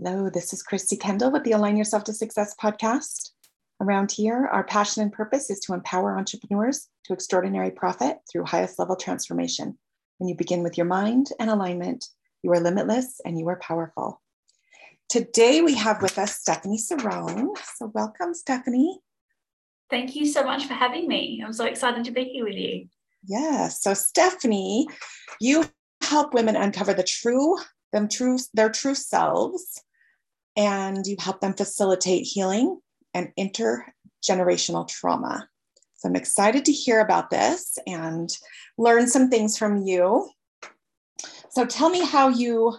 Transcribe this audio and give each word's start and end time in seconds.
Hello, 0.00 0.30
this 0.30 0.52
is 0.52 0.62
Christy 0.62 0.96
Kendall 0.96 1.32
with 1.32 1.42
the 1.42 1.50
Align 1.50 1.76
Yourself 1.76 2.04
to 2.04 2.12
Success 2.12 2.54
podcast. 2.62 3.30
Around 3.80 4.12
here, 4.12 4.48
our 4.52 4.62
passion 4.62 5.02
and 5.02 5.12
purpose 5.12 5.50
is 5.50 5.58
to 5.60 5.74
empower 5.74 6.16
entrepreneurs 6.16 6.86
to 7.04 7.12
extraordinary 7.12 7.72
profit 7.72 8.18
through 8.30 8.44
highest 8.44 8.78
level 8.78 8.94
transformation. 8.94 9.76
When 10.18 10.28
you 10.28 10.36
begin 10.36 10.62
with 10.62 10.78
your 10.78 10.86
mind 10.86 11.30
and 11.40 11.50
alignment, 11.50 12.04
you 12.44 12.52
are 12.52 12.60
limitless 12.60 13.20
and 13.24 13.40
you 13.40 13.48
are 13.48 13.58
powerful. 13.58 14.22
Today, 15.08 15.62
we 15.62 15.74
have 15.74 16.00
with 16.00 16.16
us 16.16 16.36
Stephanie 16.36 16.78
Cerrone. 16.78 17.58
So, 17.74 17.90
welcome, 17.92 18.34
Stephanie. 18.34 19.00
Thank 19.90 20.14
you 20.14 20.26
so 20.26 20.44
much 20.44 20.66
for 20.66 20.74
having 20.74 21.08
me. 21.08 21.42
I'm 21.44 21.52
so 21.52 21.64
excited 21.64 22.04
to 22.04 22.12
be 22.12 22.22
here 22.22 22.44
with 22.44 22.54
you. 22.54 22.86
Yes. 23.26 23.82
So, 23.82 23.94
Stephanie, 23.94 24.86
you 25.40 25.64
help 26.02 26.34
women 26.34 26.54
uncover 26.54 26.94
the 26.94 27.02
true 27.02 27.58
them 27.92 28.08
true 28.08 28.38
their 28.52 28.68
true 28.68 28.94
selves 28.94 29.82
and 30.58 31.06
you 31.06 31.16
help 31.20 31.40
them 31.40 31.54
facilitate 31.54 32.24
healing 32.24 32.80
and 33.14 33.32
intergenerational 33.38 34.88
trauma. 34.88 35.48
So 35.94 36.08
I'm 36.08 36.16
excited 36.16 36.64
to 36.64 36.72
hear 36.72 37.00
about 37.00 37.30
this 37.30 37.78
and 37.86 38.28
learn 38.76 39.06
some 39.06 39.30
things 39.30 39.56
from 39.56 39.82
you. 39.86 40.28
So 41.50 41.64
tell 41.64 41.88
me 41.88 42.04
how 42.04 42.28
you 42.28 42.76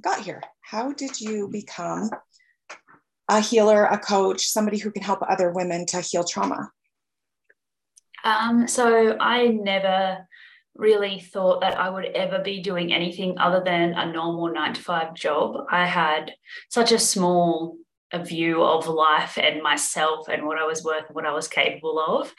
got 0.00 0.20
here. 0.20 0.42
How 0.60 0.92
did 0.92 1.20
you 1.20 1.48
become 1.48 2.10
a 3.28 3.40
healer, 3.40 3.84
a 3.84 3.98
coach, 3.98 4.48
somebody 4.48 4.78
who 4.78 4.90
can 4.90 5.02
help 5.02 5.20
other 5.22 5.52
women 5.52 5.86
to 5.86 6.00
heal 6.00 6.24
trauma? 6.24 6.70
Um, 8.24 8.66
so 8.66 9.16
I 9.20 9.48
never 9.48 10.26
really 10.76 11.20
thought 11.20 11.60
that 11.60 11.78
I 11.78 11.88
would 11.88 12.06
ever 12.06 12.40
be 12.40 12.60
doing 12.60 12.92
anything 12.92 13.38
other 13.38 13.62
than 13.64 13.94
a 13.94 14.12
normal 14.12 14.52
nine 14.52 14.74
to 14.74 14.80
five 14.80 15.14
job. 15.14 15.66
I 15.70 15.86
had 15.86 16.32
such 16.68 16.92
a 16.92 16.98
small 16.98 17.76
a 18.12 18.24
view 18.24 18.62
of 18.62 18.86
life 18.86 19.36
and 19.38 19.60
myself 19.60 20.28
and 20.28 20.46
what 20.46 20.58
I 20.58 20.64
was 20.64 20.84
worth 20.84 21.06
and 21.06 21.16
what 21.16 21.26
I 21.26 21.32
was 21.32 21.48
capable 21.48 21.98
of. 21.98 22.32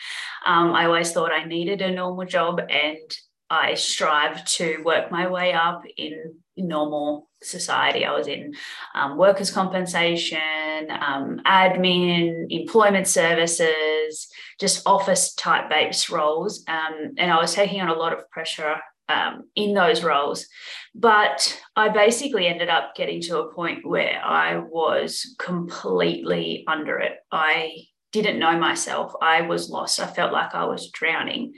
Um, 0.45 0.73
I 0.73 0.85
always 0.85 1.11
thought 1.11 1.33
I 1.33 1.43
needed 1.43 1.81
a 1.81 1.91
normal 1.91 2.25
job 2.25 2.61
and 2.69 3.17
I 3.49 3.75
strived 3.75 4.47
to 4.55 4.81
work 4.83 5.11
my 5.11 5.27
way 5.27 5.53
up 5.53 5.83
in 5.97 6.35
normal 6.57 7.29
society. 7.43 8.05
I 8.05 8.13
was 8.13 8.27
in 8.27 8.55
um, 8.95 9.17
workers' 9.17 9.51
compensation, 9.51 10.89
um, 10.89 11.41
admin, 11.45 12.47
employment 12.49 13.07
services, 13.07 13.94
just 14.59 14.85
office 14.85 15.33
type 15.33 15.69
based 15.69 16.09
roles. 16.09 16.63
Um, 16.67 17.13
and 17.17 17.31
I 17.31 17.39
was 17.39 17.53
taking 17.53 17.81
on 17.81 17.89
a 17.89 17.93
lot 17.93 18.13
of 18.13 18.29
pressure 18.29 18.77
um, 19.09 19.43
in 19.55 19.73
those 19.73 20.03
roles. 20.03 20.47
But 20.93 21.61
I 21.75 21.89
basically 21.89 22.47
ended 22.47 22.69
up 22.69 22.95
getting 22.95 23.21
to 23.23 23.39
a 23.39 23.53
point 23.53 23.85
where 23.85 24.21
I 24.23 24.57
was 24.57 25.35
completely 25.39 26.63
under 26.67 26.99
it. 26.99 27.17
I 27.31 27.85
didn't 28.11 28.39
know 28.39 28.57
myself. 28.57 29.13
I 29.21 29.41
was 29.41 29.69
lost. 29.69 29.99
I 29.99 30.07
felt 30.07 30.31
like 30.31 30.55
I 30.55 30.63
was 30.65 30.89
drowning. 30.91 31.53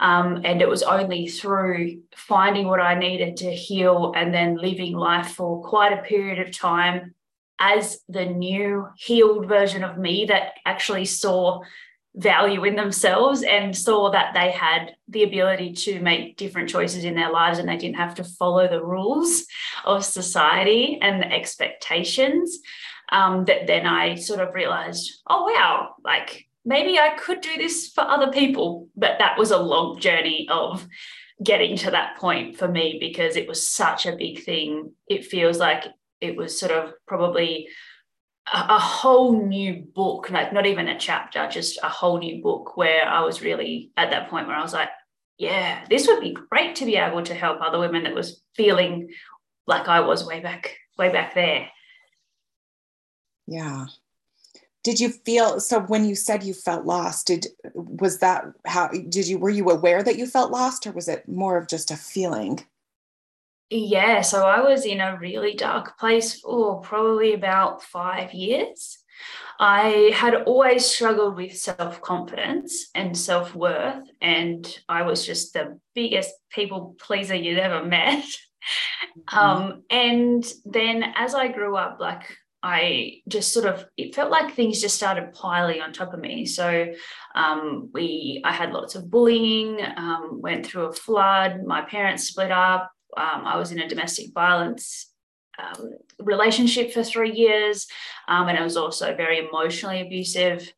Um, 0.00 0.40
and 0.44 0.62
it 0.62 0.68
was 0.68 0.82
only 0.82 1.28
through 1.28 2.00
finding 2.16 2.66
what 2.66 2.80
I 2.80 2.94
needed 2.94 3.36
to 3.38 3.50
heal 3.50 4.14
and 4.16 4.32
then 4.32 4.56
living 4.56 4.94
life 4.94 5.32
for 5.32 5.62
quite 5.62 5.92
a 5.92 6.02
period 6.02 6.38
of 6.38 6.56
time 6.56 7.14
as 7.60 8.00
the 8.08 8.24
new 8.24 8.88
healed 8.96 9.46
version 9.46 9.84
of 9.84 9.98
me 9.98 10.26
that 10.26 10.54
actually 10.64 11.04
saw 11.04 11.60
value 12.18 12.64
in 12.64 12.74
themselves 12.74 13.42
and 13.42 13.76
saw 13.76 14.10
that 14.10 14.34
they 14.34 14.50
had 14.50 14.96
the 15.06 15.22
ability 15.22 15.72
to 15.72 16.00
make 16.00 16.36
different 16.36 16.68
choices 16.68 17.04
in 17.04 17.14
their 17.14 17.30
lives 17.30 17.58
and 17.58 17.68
they 17.68 17.76
didn't 17.76 17.96
have 17.96 18.14
to 18.16 18.24
follow 18.24 18.66
the 18.66 18.84
rules 18.84 19.44
of 19.84 20.04
society 20.04 20.98
and 21.00 21.22
the 21.22 21.32
expectations 21.32 22.58
um, 23.10 23.44
that 23.44 23.68
then 23.68 23.86
I 23.86 24.16
sort 24.16 24.40
of 24.40 24.52
realized, 24.52 25.22
oh, 25.28 25.44
wow, 25.44 25.94
like 26.04 26.46
maybe 26.64 26.98
I 26.98 27.10
could 27.10 27.40
do 27.40 27.56
this 27.56 27.88
for 27.88 28.02
other 28.02 28.32
people. 28.32 28.88
But 28.96 29.18
that 29.20 29.38
was 29.38 29.52
a 29.52 29.58
long 29.58 30.00
journey 30.00 30.48
of 30.50 30.86
getting 31.42 31.76
to 31.78 31.92
that 31.92 32.16
point 32.16 32.56
for 32.56 32.66
me 32.66 32.96
because 32.98 33.36
it 33.36 33.46
was 33.46 33.66
such 33.66 34.06
a 34.06 34.16
big 34.16 34.42
thing. 34.42 34.92
It 35.08 35.24
feels 35.24 35.58
like 35.58 35.84
it 36.20 36.36
was 36.36 36.58
sort 36.58 36.72
of 36.72 36.94
probably 37.06 37.68
a, 38.52 38.78
whole 38.78 39.46
new 39.46 39.86
book, 39.94 40.30
like 40.30 40.52
not 40.52 40.66
even 40.66 40.88
a 40.88 40.98
chapter, 40.98 41.48
just 41.48 41.78
a 41.82 41.88
whole 41.88 42.18
new 42.18 42.42
book 42.42 42.76
where 42.76 43.06
I 43.06 43.20
was 43.22 43.42
really 43.42 43.92
at 43.96 44.10
that 44.10 44.28
point 44.30 44.46
where 44.46 44.56
I 44.56 44.62
was 44.62 44.72
like, 44.72 44.90
yeah, 45.38 45.84
this 45.88 46.06
would 46.06 46.20
be 46.20 46.36
great 46.50 46.76
to 46.76 46.84
be 46.84 46.96
able 46.96 47.22
to 47.22 47.34
help 47.34 47.60
other 47.60 47.78
women 47.78 48.04
that 48.04 48.14
was 48.14 48.42
feeling 48.54 49.10
like 49.66 49.88
I 49.88 50.00
was 50.00 50.26
way 50.26 50.40
back, 50.40 50.76
way 50.98 51.12
back 51.12 51.34
there. 51.34 51.68
Yeah. 53.46 53.86
Did 54.84 55.00
you 55.00 55.10
feel 55.10 55.60
so 55.60 55.80
when 55.80 56.04
you 56.04 56.14
said 56.14 56.42
you 56.42 56.54
felt 56.54 56.86
lost? 56.86 57.26
Did 57.26 57.46
was 57.74 58.18
that 58.18 58.44
how 58.66 58.88
did 58.88 59.28
you 59.28 59.38
were 59.38 59.50
you 59.50 59.68
aware 59.70 60.02
that 60.02 60.16
you 60.16 60.26
felt 60.26 60.50
lost 60.50 60.86
or 60.86 60.92
was 60.92 61.08
it 61.08 61.28
more 61.28 61.58
of 61.58 61.68
just 61.68 61.90
a 61.90 61.96
feeling? 61.96 62.64
Yeah, 63.70 64.22
so 64.22 64.44
I 64.44 64.60
was 64.60 64.86
in 64.86 65.00
a 65.00 65.18
really 65.18 65.54
dark 65.54 65.98
place 65.98 66.40
for 66.40 66.80
probably 66.80 67.34
about 67.34 67.82
five 67.82 68.32
years. 68.32 68.98
I 69.60 70.12
had 70.14 70.34
always 70.34 70.86
struggled 70.86 71.36
with 71.36 71.56
self 71.56 72.00
confidence 72.00 72.88
and 72.94 73.16
self 73.16 73.54
worth, 73.54 74.04
and 74.22 74.66
I 74.88 75.02
was 75.02 75.26
just 75.26 75.52
the 75.52 75.78
biggest 75.94 76.30
people 76.50 76.96
pleaser 77.00 77.34
you'd 77.34 77.58
ever 77.58 77.84
met. 77.84 78.24
Mm-hmm. 79.30 79.38
Um, 79.38 79.82
and 79.88 80.44
then 80.66 81.02
as 81.16 81.34
I 81.34 81.48
grew 81.48 81.76
up, 81.76 81.98
like 82.00 82.36
I 82.62 83.22
just 83.28 83.52
sort 83.52 83.66
of 83.66 83.86
it 83.96 84.14
felt 84.14 84.30
like 84.30 84.54
things 84.54 84.80
just 84.80 84.96
started 84.96 85.32
piling 85.32 85.80
on 85.80 85.92
top 85.92 86.12
of 86.12 86.20
me. 86.20 86.44
So 86.44 86.92
um, 87.34 87.90
we 87.94 88.42
I 88.44 88.52
had 88.52 88.72
lots 88.72 88.94
of 88.94 89.10
bullying, 89.10 89.78
um, 89.96 90.40
went 90.42 90.66
through 90.66 90.86
a 90.86 90.92
flood. 90.92 91.64
My 91.64 91.82
parents 91.82 92.24
split 92.24 92.50
up. 92.50 92.90
Um, 93.18 93.46
I 93.46 93.56
was 93.56 93.72
in 93.72 93.80
a 93.80 93.88
domestic 93.88 94.32
violence 94.32 95.10
um, 95.58 95.90
relationship 96.20 96.92
for 96.92 97.02
three 97.02 97.32
years, 97.32 97.86
um, 98.28 98.48
and 98.48 98.58
it 98.58 98.62
was 98.62 98.76
also 98.76 99.14
very 99.14 99.38
emotionally 99.38 100.00
abusive. 100.00 100.72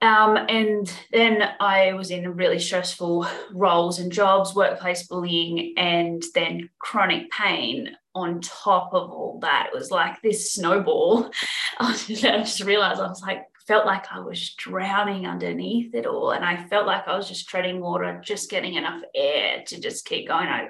Um, 0.00 0.36
and 0.36 0.92
then 1.12 1.42
I 1.58 1.92
was 1.94 2.10
in 2.10 2.36
really 2.36 2.58
stressful 2.58 3.26
roles 3.52 3.98
and 3.98 4.12
jobs, 4.12 4.54
workplace 4.54 5.06
bullying, 5.06 5.74
and 5.76 6.22
then 6.34 6.70
chronic 6.78 7.30
pain 7.30 7.96
on 8.14 8.40
top 8.40 8.90
of 8.92 9.10
all 9.10 9.38
that. 9.42 9.70
It 9.72 9.76
was 9.76 9.90
like 9.90 10.20
this 10.22 10.52
snowball. 10.52 11.30
I 11.80 11.96
just 11.96 12.62
realized 12.62 13.00
I 13.00 13.08
was 13.08 13.22
like, 13.22 13.44
felt 13.66 13.86
like 13.86 14.10
I 14.10 14.20
was 14.20 14.54
drowning 14.54 15.26
underneath 15.26 15.94
it 15.94 16.06
all. 16.06 16.30
And 16.30 16.44
I 16.44 16.64
felt 16.68 16.86
like 16.86 17.06
I 17.06 17.16
was 17.16 17.28
just 17.28 17.48
treading 17.48 17.80
water, 17.80 18.20
just 18.24 18.50
getting 18.50 18.74
enough 18.74 19.02
air 19.14 19.62
to 19.66 19.80
just 19.80 20.06
keep 20.06 20.26
going. 20.26 20.48
I, 20.48 20.68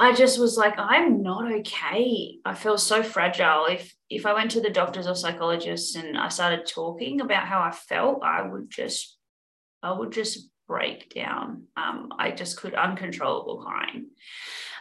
I 0.00 0.14
just 0.14 0.38
was 0.38 0.56
like, 0.56 0.78
I'm 0.78 1.22
not 1.22 1.52
okay. 1.52 2.38
I 2.42 2.54
feel 2.54 2.78
so 2.78 3.02
fragile. 3.02 3.66
If 3.66 3.94
if 4.08 4.24
I 4.24 4.32
went 4.32 4.50
to 4.52 4.60
the 4.62 4.70
doctors 4.70 5.06
or 5.06 5.14
psychologists 5.14 5.94
and 5.94 6.16
I 6.16 6.28
started 6.28 6.66
talking 6.66 7.20
about 7.20 7.46
how 7.46 7.60
I 7.60 7.70
felt, 7.70 8.22
I 8.24 8.42
would 8.42 8.70
just, 8.70 9.18
I 9.82 9.92
would 9.92 10.10
just 10.10 10.48
break 10.66 11.14
down. 11.14 11.64
Um, 11.76 12.08
I 12.18 12.30
just 12.30 12.56
could 12.56 12.74
uncontrollable 12.74 13.62
crying. 13.62 14.06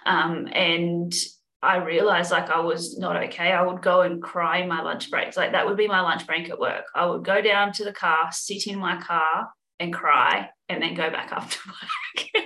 Um, 0.05 0.47
and 0.53 1.13
I 1.61 1.77
realized 1.77 2.31
like 2.31 2.49
I 2.49 2.61
was 2.61 2.97
not 2.97 3.21
okay. 3.25 3.51
I 3.51 3.61
would 3.61 3.81
go 3.81 4.01
and 4.01 4.23
cry 4.23 4.59
in 4.59 4.69
my 4.69 4.81
lunch 4.81 5.11
breaks. 5.11 5.35
Like 5.35 5.51
that 5.51 5.67
would 5.67 5.77
be 5.77 5.87
my 5.89 5.99
lunch 5.99 6.25
break 6.25 6.49
at 6.49 6.59
work. 6.59 6.85
I 6.95 7.05
would 7.05 7.25
go 7.25 7.41
down 7.41 7.73
to 7.73 7.83
the 7.83 7.93
car, 7.93 8.29
sit 8.31 8.67
in 8.67 8.79
my 8.79 9.01
car 9.01 9.49
and 9.81 9.93
cry, 9.93 10.49
and 10.69 10.81
then 10.81 10.93
go 10.93 11.09
back 11.09 11.31
up 11.35 11.49
to 11.49 11.59
work. 11.67 12.45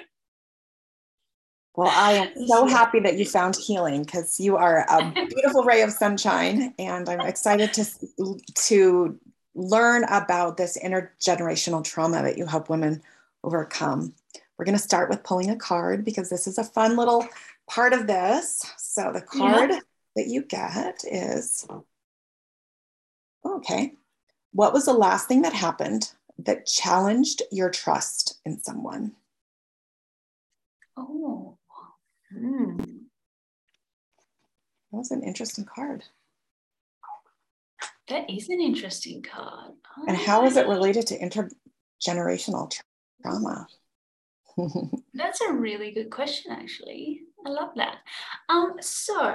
Well, 1.75 1.91
I 1.91 2.11
am 2.13 2.47
so 2.47 2.67
happy 2.67 2.99
that 2.99 3.17
you 3.17 3.25
found 3.25 3.55
healing 3.55 4.03
because 4.03 4.39
you 4.39 4.57
are 4.57 4.85
a 4.87 5.11
beautiful 5.29 5.63
ray 5.63 5.81
of 5.81 5.91
sunshine, 5.91 6.73
and 6.77 7.09
I'm 7.09 7.21
excited 7.21 7.73
to 7.73 8.39
to 8.67 9.19
learn 9.55 10.03
about 10.05 10.57
this 10.57 10.77
intergenerational 10.83 11.83
trauma 11.83 12.21
that 12.21 12.37
you 12.37 12.45
help 12.45 12.69
women 12.69 13.01
overcome. 13.43 14.13
We're 14.57 14.65
going 14.65 14.77
to 14.77 14.83
start 14.83 15.09
with 15.09 15.23
pulling 15.23 15.49
a 15.49 15.55
card 15.55 16.05
because 16.05 16.29
this 16.29 16.47
is 16.47 16.57
a 16.57 16.63
fun 16.63 16.95
little 16.95 17.27
part 17.67 17.93
of 17.93 18.07
this. 18.07 18.63
So 18.77 19.11
the 19.11 19.21
card 19.21 19.71
yeah. 19.71 19.79
that 20.15 20.27
you 20.27 20.43
get 20.43 21.03
is 21.03 21.67
okay. 23.45 23.93
What 24.51 24.73
was 24.73 24.85
the 24.85 24.93
last 24.93 25.27
thing 25.27 25.41
that 25.41 25.53
happened 25.53 26.11
that 26.37 26.67
challenged 26.67 27.41
your 27.51 27.71
trust 27.71 28.39
in 28.45 28.59
someone? 28.59 29.13
Oh, 30.95 31.42
hmm. 32.39 32.77
that 32.77 32.87
was 34.91 35.11
an 35.11 35.23
interesting 35.23 35.65
card. 35.65 36.03
That 38.09 38.29
is 38.29 38.49
an 38.49 38.59
interesting 38.59 39.21
card. 39.21 39.71
Oh. 39.97 40.05
And 40.07 40.17
how 40.17 40.45
is 40.45 40.57
it 40.57 40.67
related 40.67 41.07
to 41.07 41.19
intergenerational 41.19 42.71
trauma? 43.21 43.67
That's 45.13 45.41
a 45.41 45.53
really 45.53 45.91
good 45.91 46.09
question, 46.09 46.51
actually. 46.51 47.21
I 47.45 47.49
love 47.49 47.71
that. 47.75 47.97
Um, 48.49 48.75
so 48.79 49.31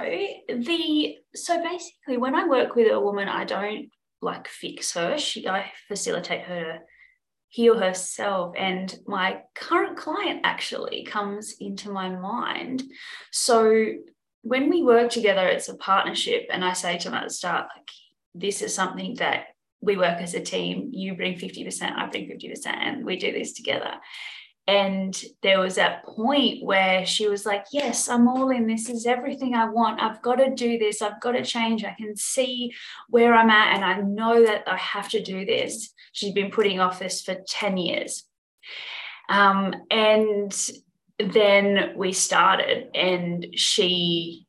the 0.47 1.17
so 1.35 1.63
basically, 1.63 2.17
when 2.17 2.35
I 2.35 2.47
work 2.47 2.75
with 2.75 2.91
a 2.91 2.99
woman, 2.99 3.27
I 3.27 3.45
don't 3.45 3.89
like 4.21 4.47
fix 4.47 4.93
her. 4.93 5.17
She 5.17 5.47
I 5.47 5.71
facilitate 5.87 6.41
her 6.41 6.79
heal 7.49 7.77
herself. 7.77 8.55
And 8.57 8.97
my 9.05 9.41
current 9.55 9.97
client 9.97 10.41
actually 10.43 11.03
comes 11.03 11.55
into 11.59 11.91
my 11.91 12.09
mind. 12.09 12.83
So 13.31 13.93
when 14.43 14.69
we 14.69 14.83
work 14.83 15.09
together, 15.09 15.47
it's 15.47 15.67
a 15.67 15.75
partnership, 15.75 16.47
and 16.49 16.63
I 16.63 16.73
say 16.73 16.97
to 16.97 17.09
them 17.09 17.17
at 17.17 17.25
the 17.25 17.33
start, 17.33 17.67
like, 17.75 17.89
this 18.33 18.61
is 18.61 18.73
something 18.73 19.15
that 19.15 19.47
we 19.81 19.97
work 19.97 20.21
as 20.21 20.33
a 20.33 20.39
team. 20.39 20.91
You 20.93 21.15
bring 21.15 21.37
50%, 21.37 21.81
I 21.81 22.07
bring 22.07 22.29
50%, 22.29 22.67
and 22.67 23.05
we 23.05 23.17
do 23.17 23.31
this 23.31 23.53
together. 23.53 23.95
And 24.67 25.19
there 25.41 25.59
was 25.59 25.75
that 25.75 26.05
point 26.05 26.63
where 26.63 27.05
she 27.05 27.27
was 27.27 27.45
like, 27.45 27.65
Yes, 27.71 28.07
I'm 28.07 28.27
all 28.27 28.49
in. 28.49 28.67
This 28.67 28.87
is 28.87 29.05
everything 29.05 29.55
I 29.55 29.67
want. 29.67 30.01
I've 30.01 30.21
got 30.21 30.35
to 30.35 30.53
do 30.53 30.77
this. 30.77 31.01
I've 31.01 31.19
got 31.21 31.31
to 31.31 31.43
change. 31.43 31.83
I 31.83 31.95
can 31.97 32.15
see 32.15 32.71
where 33.09 33.33
I'm 33.33 33.49
at, 33.49 33.75
and 33.75 33.83
I 33.83 34.01
know 34.01 34.45
that 34.45 34.63
I 34.67 34.77
have 34.77 35.09
to 35.09 35.23
do 35.23 35.45
this. 35.45 35.91
She's 36.11 36.33
been 36.33 36.51
putting 36.51 36.79
off 36.79 36.99
this 36.99 37.21
for 37.21 37.35
10 37.47 37.77
years. 37.77 38.25
Um, 39.27 39.73
and 39.89 40.53
then 41.19 41.93
we 41.95 42.13
started, 42.13 42.89
and 42.95 43.47
she 43.55 44.47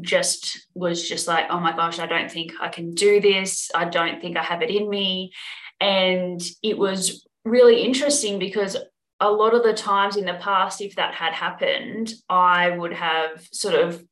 just 0.00 0.68
was 0.74 1.08
just 1.08 1.26
like, 1.26 1.46
oh 1.50 1.60
my 1.60 1.74
gosh, 1.74 1.98
I 1.98 2.06
don't 2.06 2.30
think 2.30 2.52
I 2.60 2.68
can 2.68 2.94
do 2.94 3.20
this. 3.20 3.70
I 3.74 3.86
don't 3.86 4.20
think 4.20 4.36
I 4.36 4.42
have 4.42 4.62
it 4.62 4.70
in 4.70 4.88
me. 4.88 5.32
And 5.80 6.40
it 6.62 6.78
was 6.78 7.26
really 7.44 7.82
interesting 7.82 8.38
because 8.38 8.76
a 9.20 9.30
lot 9.30 9.54
of 9.54 9.62
the 9.62 9.74
times 9.74 10.16
in 10.16 10.24
the 10.24 10.34
past, 10.34 10.80
if 10.80 10.96
that 10.96 11.14
had 11.14 11.34
happened, 11.34 12.12
I 12.28 12.70
would 12.70 12.94
have 12.94 13.46
sort 13.52 13.74
of 13.74 14.02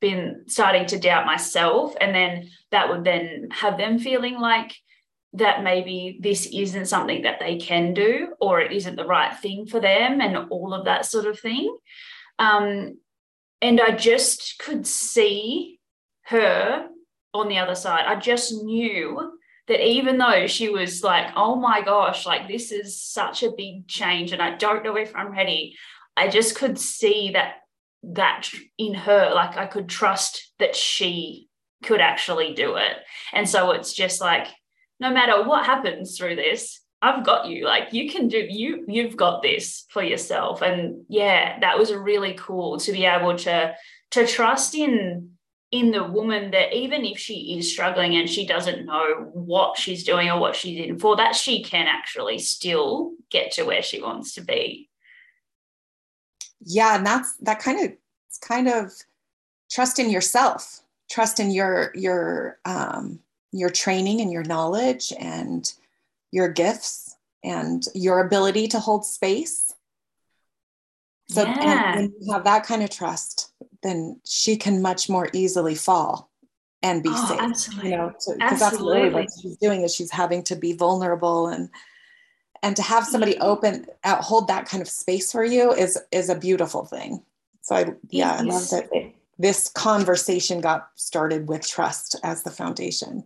been 0.00 0.44
starting 0.46 0.86
to 0.86 0.98
doubt 0.98 1.26
myself. 1.26 1.94
And 2.00 2.14
then 2.14 2.50
that 2.72 2.88
would 2.88 3.04
then 3.04 3.48
have 3.52 3.78
them 3.78 3.98
feeling 3.98 4.38
like 4.38 4.74
that 5.34 5.62
maybe 5.62 6.18
this 6.20 6.46
isn't 6.46 6.86
something 6.86 7.22
that 7.22 7.38
they 7.38 7.56
can 7.58 7.94
do 7.94 8.28
or 8.40 8.60
it 8.60 8.72
isn't 8.72 8.96
the 8.96 9.06
right 9.06 9.36
thing 9.36 9.66
for 9.66 9.80
them 9.80 10.20
and 10.20 10.36
all 10.50 10.74
of 10.74 10.86
that 10.86 11.06
sort 11.06 11.26
of 11.26 11.38
thing. 11.38 11.76
Um, 12.38 12.98
and 13.62 13.80
I 13.80 13.92
just 13.92 14.58
could 14.58 14.86
see 14.86 15.78
her 16.24 16.88
on 17.32 17.48
the 17.48 17.58
other 17.58 17.74
side. 17.74 18.04
I 18.06 18.16
just 18.16 18.52
knew 18.64 19.38
that 19.68 19.84
even 19.84 20.18
though 20.18 20.46
she 20.46 20.68
was 20.68 21.02
like, 21.02 21.32
oh 21.36 21.56
my 21.56 21.82
gosh, 21.82 22.26
like 22.26 22.48
this 22.48 22.70
is 22.70 23.00
such 23.00 23.42
a 23.42 23.52
big 23.56 23.88
change 23.88 24.32
and 24.32 24.40
I 24.40 24.56
don't 24.56 24.84
know 24.84 24.96
if 24.96 25.14
I'm 25.14 25.32
ready, 25.32 25.76
I 26.16 26.28
just 26.28 26.56
could 26.56 26.78
see 26.78 27.32
that 27.32 27.56
that 28.02 28.48
in 28.78 28.94
her, 28.94 29.32
like 29.34 29.56
I 29.56 29.66
could 29.66 29.88
trust 29.88 30.52
that 30.58 30.76
she 30.76 31.48
could 31.82 32.00
actually 32.00 32.54
do 32.54 32.76
it. 32.76 32.96
And 33.32 33.48
so 33.48 33.72
it's 33.72 33.92
just 33.92 34.20
like, 34.20 34.46
no 35.00 35.10
matter 35.10 35.42
what 35.42 35.66
happens 35.66 36.16
through 36.16 36.36
this, 36.36 36.80
I've 37.02 37.24
got 37.24 37.46
you. 37.46 37.64
Like 37.64 37.92
you 37.92 38.10
can 38.10 38.28
do 38.28 38.38
you 38.48 38.84
you've 38.88 39.16
got 39.16 39.42
this 39.42 39.84
for 39.90 40.02
yourself. 40.02 40.62
And 40.62 41.04
yeah, 41.08 41.58
that 41.60 41.78
was 41.78 41.92
really 41.92 42.34
cool 42.34 42.78
to 42.78 42.92
be 42.92 43.04
able 43.04 43.36
to 43.38 43.74
to 44.12 44.26
trust 44.26 44.74
in 44.74 45.35
in 45.76 45.90
the 45.90 46.04
woman 46.04 46.50
that 46.50 46.74
even 46.74 47.04
if 47.04 47.18
she 47.18 47.56
is 47.58 47.72
struggling 47.72 48.16
and 48.16 48.28
she 48.28 48.46
doesn't 48.46 48.86
know 48.86 49.30
what 49.32 49.78
she's 49.78 50.04
doing 50.04 50.28
or 50.28 50.38
what 50.38 50.56
she's 50.56 50.86
in 50.86 50.98
for, 50.98 51.16
that 51.16 51.34
she 51.34 51.62
can 51.62 51.86
actually 51.86 52.38
still 52.38 53.12
get 53.30 53.52
to 53.52 53.64
where 53.64 53.82
she 53.82 54.00
wants 54.00 54.34
to 54.34 54.40
be. 54.40 54.88
Yeah, 56.60 56.96
and 56.96 57.06
that's 57.06 57.36
that 57.38 57.60
kind 57.60 57.84
of 57.84 57.96
it's 58.28 58.38
kind 58.38 58.68
of 58.68 58.92
trust 59.70 59.98
in 59.98 60.10
yourself, 60.10 60.80
trust 61.10 61.38
in 61.38 61.50
your 61.50 61.92
your 61.94 62.58
um 62.64 63.20
your 63.52 63.70
training 63.70 64.20
and 64.20 64.32
your 64.32 64.44
knowledge 64.44 65.12
and 65.18 65.72
your 66.32 66.48
gifts 66.48 67.16
and 67.44 67.84
your 67.94 68.20
ability 68.20 68.68
to 68.68 68.80
hold 68.80 69.04
space. 69.04 69.72
So 71.28 71.42
yeah. 71.42 71.96
when 71.96 72.12
you 72.20 72.32
have 72.32 72.44
that 72.44 72.64
kind 72.64 72.82
of 72.82 72.90
trust, 72.90 73.45
then 73.82 74.20
she 74.24 74.56
can 74.56 74.82
much 74.82 75.08
more 75.08 75.28
easily 75.32 75.74
fall 75.74 76.30
and 76.82 77.02
be 77.02 77.10
oh, 77.12 77.26
safe. 77.26 77.40
Absolutely. 77.40 77.90
You 77.90 77.96
know, 77.96 78.08
because 78.08 78.60
that's 78.60 78.80
really 78.80 79.10
what 79.10 79.28
she's 79.40 79.56
doing 79.56 79.82
is 79.82 79.94
she's 79.94 80.10
having 80.10 80.42
to 80.44 80.56
be 80.56 80.72
vulnerable 80.72 81.48
and 81.48 81.68
and 82.62 82.74
to 82.76 82.82
have 82.82 83.04
somebody 83.04 83.38
open 83.38 83.86
out 84.04 84.22
hold 84.22 84.48
that 84.48 84.66
kind 84.66 84.80
of 84.82 84.88
space 84.88 85.30
for 85.32 85.44
you 85.44 85.72
is 85.72 85.98
is 86.12 86.28
a 86.28 86.34
beautiful 86.34 86.84
thing. 86.84 87.22
So 87.62 87.76
I 87.76 87.94
yeah, 88.10 88.32
I 88.32 88.42
love 88.42 88.68
that 88.70 88.88
this 89.38 89.68
conversation 89.68 90.60
got 90.60 90.88
started 90.94 91.48
with 91.48 91.66
trust 91.66 92.16
as 92.22 92.42
the 92.42 92.50
foundation. 92.50 93.24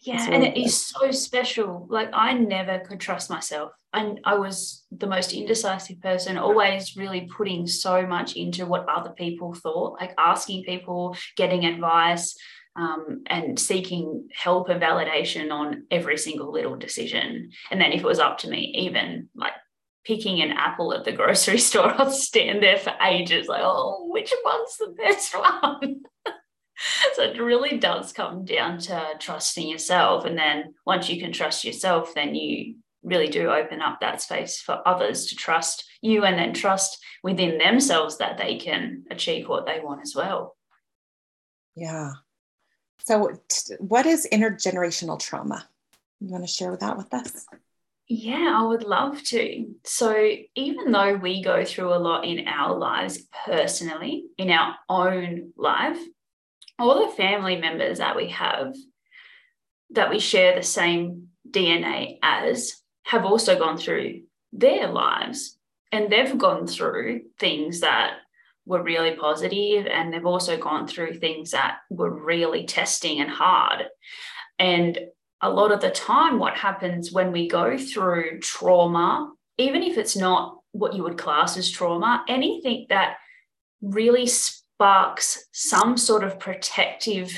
Yeah, 0.00 0.28
and 0.30 0.44
it 0.44 0.56
is 0.56 0.86
so 0.86 1.10
special. 1.10 1.86
Like 1.90 2.10
I 2.12 2.32
never 2.32 2.78
could 2.80 3.00
trust 3.00 3.30
myself. 3.30 3.72
And 3.92 4.20
I 4.24 4.36
was 4.36 4.84
the 4.92 5.06
most 5.06 5.32
indecisive 5.32 6.00
person, 6.00 6.36
always 6.36 6.96
really 6.96 7.28
putting 7.36 7.66
so 7.66 8.06
much 8.06 8.36
into 8.36 8.66
what 8.66 8.88
other 8.88 9.10
people 9.10 9.54
thought, 9.54 9.98
like 10.00 10.14
asking 10.18 10.64
people, 10.64 11.16
getting 11.36 11.64
advice, 11.64 12.36
um, 12.76 13.22
and 13.26 13.58
seeking 13.58 14.28
help 14.32 14.68
and 14.68 14.80
validation 14.80 15.50
on 15.50 15.84
every 15.90 16.16
single 16.16 16.52
little 16.52 16.76
decision. 16.76 17.50
And 17.70 17.80
then 17.80 17.92
if 17.92 18.00
it 18.00 18.06
was 18.06 18.20
up 18.20 18.38
to 18.38 18.48
me, 18.50 18.72
even 18.78 19.28
like 19.34 19.54
picking 20.04 20.40
an 20.42 20.52
apple 20.52 20.94
at 20.94 21.04
the 21.04 21.12
grocery 21.12 21.58
store, 21.58 21.92
I'd 22.00 22.12
stand 22.12 22.62
there 22.62 22.78
for 22.78 22.94
ages, 23.02 23.48
like, 23.48 23.62
oh, 23.64 24.06
which 24.10 24.32
one's 24.44 24.76
the 24.76 24.94
best 24.96 25.34
one? 25.34 26.02
so 27.14 27.22
it 27.22 27.40
really 27.40 27.78
does 27.78 28.12
come 28.12 28.44
down 28.44 28.78
to 28.78 29.14
trusting 29.18 29.68
yourself. 29.68 30.24
And 30.24 30.38
then 30.38 30.74
once 30.86 31.08
you 31.08 31.20
can 31.20 31.32
trust 31.32 31.64
yourself, 31.64 32.14
then 32.14 32.34
you 32.34 32.76
really 33.02 33.28
do 33.28 33.50
open 33.50 33.80
up 33.80 34.00
that 34.00 34.20
space 34.20 34.60
for 34.60 34.86
others 34.86 35.26
to 35.26 35.36
trust 35.36 35.84
you 36.00 36.24
and 36.24 36.38
then 36.38 36.52
trust 36.52 36.98
within 37.22 37.58
themselves 37.58 38.18
that 38.18 38.38
they 38.38 38.56
can 38.56 39.04
achieve 39.10 39.48
what 39.48 39.66
they 39.66 39.80
want 39.80 40.02
as 40.02 40.14
well. 40.14 40.56
Yeah. 41.74 42.12
So, 43.04 43.30
t- 43.48 43.74
what 43.78 44.06
is 44.06 44.28
intergenerational 44.30 45.20
trauma? 45.20 45.66
You 46.20 46.28
want 46.28 46.44
to 46.44 46.52
share 46.52 46.76
that 46.76 46.96
with 46.96 47.14
us? 47.14 47.46
Yeah, 48.08 48.54
I 48.56 48.66
would 48.66 48.82
love 48.82 49.22
to. 49.24 49.66
So, 49.84 50.30
even 50.54 50.90
though 50.90 51.14
we 51.14 51.42
go 51.42 51.64
through 51.64 51.94
a 51.94 51.96
lot 51.96 52.24
in 52.24 52.48
our 52.48 52.76
lives 52.76 53.20
personally, 53.46 54.24
in 54.36 54.50
our 54.50 54.74
own 54.88 55.52
life, 55.56 55.98
all 56.78 57.06
the 57.06 57.14
family 57.14 57.56
members 57.56 57.98
that 57.98 58.16
we 58.16 58.28
have 58.28 58.74
that 59.90 60.10
we 60.10 60.18
share 60.18 60.54
the 60.54 60.62
same 60.62 61.28
DNA 61.50 62.18
as 62.22 62.74
have 63.04 63.24
also 63.24 63.58
gone 63.58 63.78
through 63.78 64.20
their 64.52 64.88
lives 64.88 65.58
and 65.92 66.10
they've 66.10 66.36
gone 66.36 66.66
through 66.66 67.22
things 67.38 67.80
that 67.80 68.18
were 68.66 68.82
really 68.82 69.16
positive 69.16 69.86
and 69.86 70.12
they've 70.12 70.26
also 70.26 70.58
gone 70.58 70.86
through 70.86 71.14
things 71.14 71.52
that 71.52 71.78
were 71.88 72.10
really 72.10 72.66
testing 72.66 73.20
and 73.20 73.30
hard. 73.30 73.86
And 74.58 74.98
a 75.40 75.50
lot 75.50 75.72
of 75.72 75.80
the 75.80 75.90
time, 75.90 76.38
what 76.38 76.54
happens 76.54 77.10
when 77.10 77.32
we 77.32 77.48
go 77.48 77.78
through 77.78 78.40
trauma, 78.40 79.32
even 79.56 79.82
if 79.82 79.96
it's 79.96 80.16
not 80.16 80.58
what 80.72 80.94
you 80.94 81.02
would 81.04 81.16
class 81.16 81.56
as 81.56 81.70
trauma, 81.70 82.24
anything 82.28 82.86
that 82.90 83.16
really 83.80 84.26
sparks 84.78 85.44
some 85.52 85.96
sort 85.96 86.22
of 86.22 86.38
protective 86.38 87.32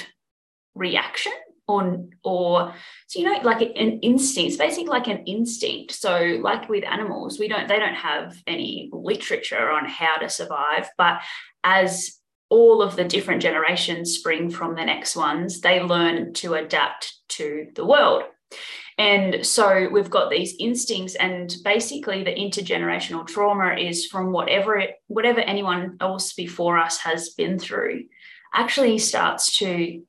reaction 0.74 1.32
or, 1.66 2.04
or 2.22 2.74
so 3.06 3.18
you 3.18 3.24
know 3.24 3.40
like 3.42 3.62
an 3.62 4.00
instinct 4.00 4.50
it's 4.50 4.56
basically 4.58 4.86
like 4.86 5.08
an 5.08 5.24
instinct. 5.24 5.92
So 5.92 6.38
like 6.42 6.68
with 6.68 6.84
animals 6.84 7.38
we 7.38 7.48
don't 7.48 7.66
they 7.66 7.78
don't 7.78 7.94
have 7.94 8.36
any 8.46 8.90
literature 8.92 9.70
on 9.70 9.86
how 9.86 10.16
to 10.16 10.28
survive 10.28 10.90
but 10.98 11.22
as 11.64 12.18
all 12.50 12.82
of 12.82 12.96
the 12.96 13.04
different 13.04 13.40
generations 13.40 14.12
spring 14.12 14.50
from 14.50 14.74
the 14.74 14.84
next 14.84 15.16
ones 15.16 15.60
they 15.60 15.80
learn 15.80 16.34
to 16.34 16.54
adapt 16.54 17.14
to 17.30 17.68
the 17.74 17.86
world 17.86 18.24
and 19.00 19.46
so 19.46 19.88
we've 19.90 20.10
got 20.10 20.30
these 20.30 20.54
instincts, 20.58 21.14
and 21.14 21.54
basically 21.64 22.22
the 22.22 22.34
intergenerational 22.34 23.26
trauma 23.26 23.74
is 23.74 24.04
from 24.06 24.30
whatever 24.30 24.76
it, 24.76 24.96
whatever 25.06 25.40
anyone 25.40 25.96
else 26.00 26.34
before 26.34 26.76
us 26.76 26.98
has 26.98 27.30
been 27.30 27.58
through, 27.58 28.04
actually 28.52 28.98
starts 28.98 29.56
to 29.58 30.02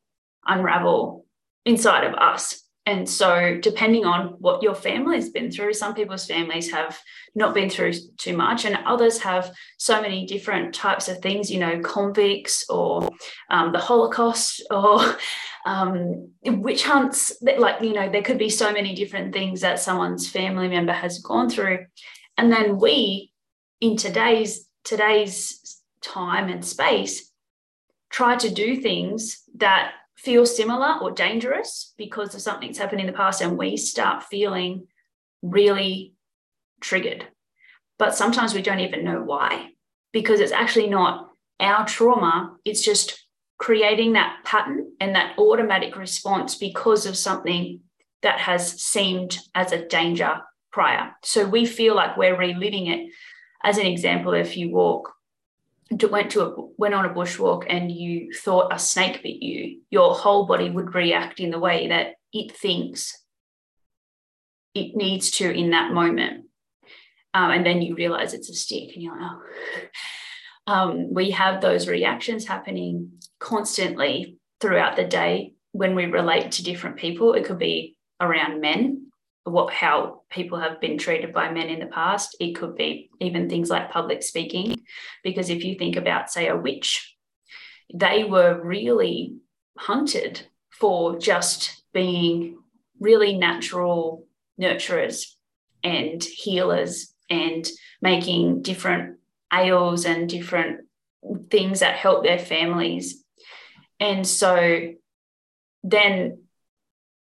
unravel 0.45 1.25
inside 1.65 2.03
of 2.03 2.15
us. 2.15 2.62
And 2.86 3.07
so, 3.07 3.60
depending 3.62 4.05
on 4.05 4.36
what 4.39 4.63
your 4.63 4.74
family's 4.74 5.29
been 5.29 5.51
through, 5.51 5.74
some 5.74 5.93
people's 5.93 6.25
families 6.25 6.71
have 6.71 7.00
not 7.36 7.53
been 7.53 7.69
through 7.69 7.93
too 8.17 8.36
much, 8.36 8.65
and 8.65 8.75
others 8.86 9.19
have 9.19 9.53
so 9.77 10.01
many 10.01 10.25
different 10.25 10.74
types 10.74 11.07
of 11.07 11.19
things, 11.19 11.51
you 11.51 11.60
know, 11.60 11.79
convicts 11.79 12.65
or 12.69 13.07
um, 13.51 13.71
the 13.71 13.79
Holocaust 13.79 14.63
or 14.71 15.15
um, 15.65 16.30
witch 16.44 16.84
hunts 16.84 17.32
like 17.58 17.82
you 17.82 17.94
know 17.94 18.10
there 18.10 18.24
could 18.24 18.38
be 18.38 18.50
so 18.50 18.72
many 18.74 18.96
different 18.96 19.34
things 19.34 19.62
that 19.62 19.80
someone's 19.80 20.30
family 20.30 20.68
member 20.68 20.94
has 20.94 21.20
gone 21.20 21.50
through 21.50 21.86
and 22.38 22.51
then 22.51 22.80
we 22.80 23.32
in 23.80 23.98
today's 23.98 24.68
today's 24.84 25.82
time 26.01 26.50
and 26.50 26.65
space, 26.65 27.32
try 28.10 28.36
to 28.36 28.50
do 28.50 28.75
things 28.75 29.44
that 29.58 29.94
feel 30.18 30.46
similar 30.46 30.98
or 31.01 31.12
dangerous 31.12 31.94
because 31.98 32.36
of 32.36 32.41
something's 32.41 32.77
happened 32.77 33.01
in 33.01 33.08
the 33.08 33.13
past 33.13 33.41
and 33.41 33.58
we 33.58 33.77
start 33.77 34.24
feeling 34.24 34.88
really 35.41 36.13
triggered. 36.80 37.25
But 37.98 38.15
sometimes 38.15 38.53
we 38.53 38.62
don't 38.62 38.80
even 38.80 39.03
know 39.03 39.22
why 39.22 39.70
because 40.12 40.39
it's 40.39 40.51
actually 40.51 40.89
not 40.89 41.30
our 41.60 41.86
trauma, 41.86 42.56
it's 42.65 42.82
just 42.82 43.21
creating 43.62 44.13
that 44.13 44.38
pattern 44.44 44.91
and 45.00 45.13
that 45.13 45.38
automatic 45.38 45.96
response 45.96 46.56
because 46.56 47.06
of 47.06 47.15
something 47.15 47.80
that 48.24 48.39
has 48.39 48.82
seemed 48.82 49.38
as 49.53 49.72
a 49.72 49.88
danger 49.88 50.41
prior. 50.72 51.12
So 51.22 51.46
we 51.46 51.68
feel 51.68 51.96
like 51.96 52.18
we're 52.18 52.36
reliving 52.36 52.88
it. 52.88 53.12
As 53.63 53.77
an 53.77 53.86
example, 53.86 54.34
if 54.34 54.58
you 54.58 54.72
walk 54.72 55.13
went 56.10 56.32
to 56.32 56.41
a 56.41 56.56
went 56.77 56.96
on 56.96 57.06
a 57.06 57.13
bushwalk 57.13 57.65
and 57.70 57.91
you 57.91 58.34
thought 58.34 58.74
a 58.74 58.80
snake 58.80 59.22
bit 59.22 59.44
you, 59.44 59.82
your 59.91 60.15
whole 60.15 60.48
body 60.48 60.72
would 60.72 60.96
react 60.96 61.39
in 61.39 61.51
the 61.51 61.60
way 61.60 61.89
that 61.89 62.15
it 62.34 62.56
thinks 62.56 63.22
it 64.74 64.96
needs 64.96 65.30
to 65.32 65.51
in 65.51 65.70
that 65.70 65.94
moment. 65.94 66.46
Um, 67.36 67.51
and 67.51 67.65
then 67.65 67.84
you 67.84 67.94
realize 67.94 68.34
it's 68.34 68.50
a 68.50 68.56
stick 68.56 68.94
and 68.96 69.03
you're 69.03 69.20
like, 69.20 69.30
oh. 69.32 69.41
Um, 70.68 71.12
we 71.12 71.32
have 71.32 71.60
those 71.60 71.88
reactions 71.88 72.46
happening 72.46 73.21
constantly 73.41 74.38
throughout 74.62 74.95
the 74.95 75.03
day 75.03 75.53
when 75.74 75.95
we 75.95 76.05
relate 76.05 76.53
to 76.53 76.63
different 76.63 76.95
people. 76.95 77.33
It 77.33 77.43
could 77.43 77.60
be 77.60 77.98
around 78.21 78.62
men 78.62 79.12
what 79.43 79.74
how 79.74 80.21
people 80.29 80.60
have 80.60 80.79
been 80.79 80.98
treated 80.98 81.33
by 81.33 81.51
men 81.51 81.67
in 81.67 81.79
the 81.79 81.88
past 81.88 82.36
it 82.39 82.55
could 82.55 82.75
be 82.75 83.10
even 83.19 83.50
things 83.50 83.71
like 83.71 83.91
public 83.91 84.21
speaking 84.21 84.79
because 85.24 85.50
if 85.50 85.63
you 85.63 85.75
think 85.75 85.95
about 85.95 86.29
say 86.29 86.48
a 86.48 86.55
witch 86.55 87.15
they 87.91 88.24
were 88.24 88.62
really 88.63 89.33
hunted 89.77 90.45
for 90.69 91.17
just 91.17 91.83
being 91.91 92.57
really 93.00 93.36
natural 93.36 94.27
nurturers 94.62 95.25
and 95.83 96.24
healers 96.24 97.15
and 97.29 97.67
making 98.01 98.62
different 98.62 99.17
ales 99.51 100.05
and 100.05 100.29
different 100.29 100.81
things 101.50 101.79
that 101.79 101.95
help 101.95 102.24
their 102.24 102.39
families 102.39 103.21
and 104.01 104.27
so 104.27 104.93
then 105.84 106.39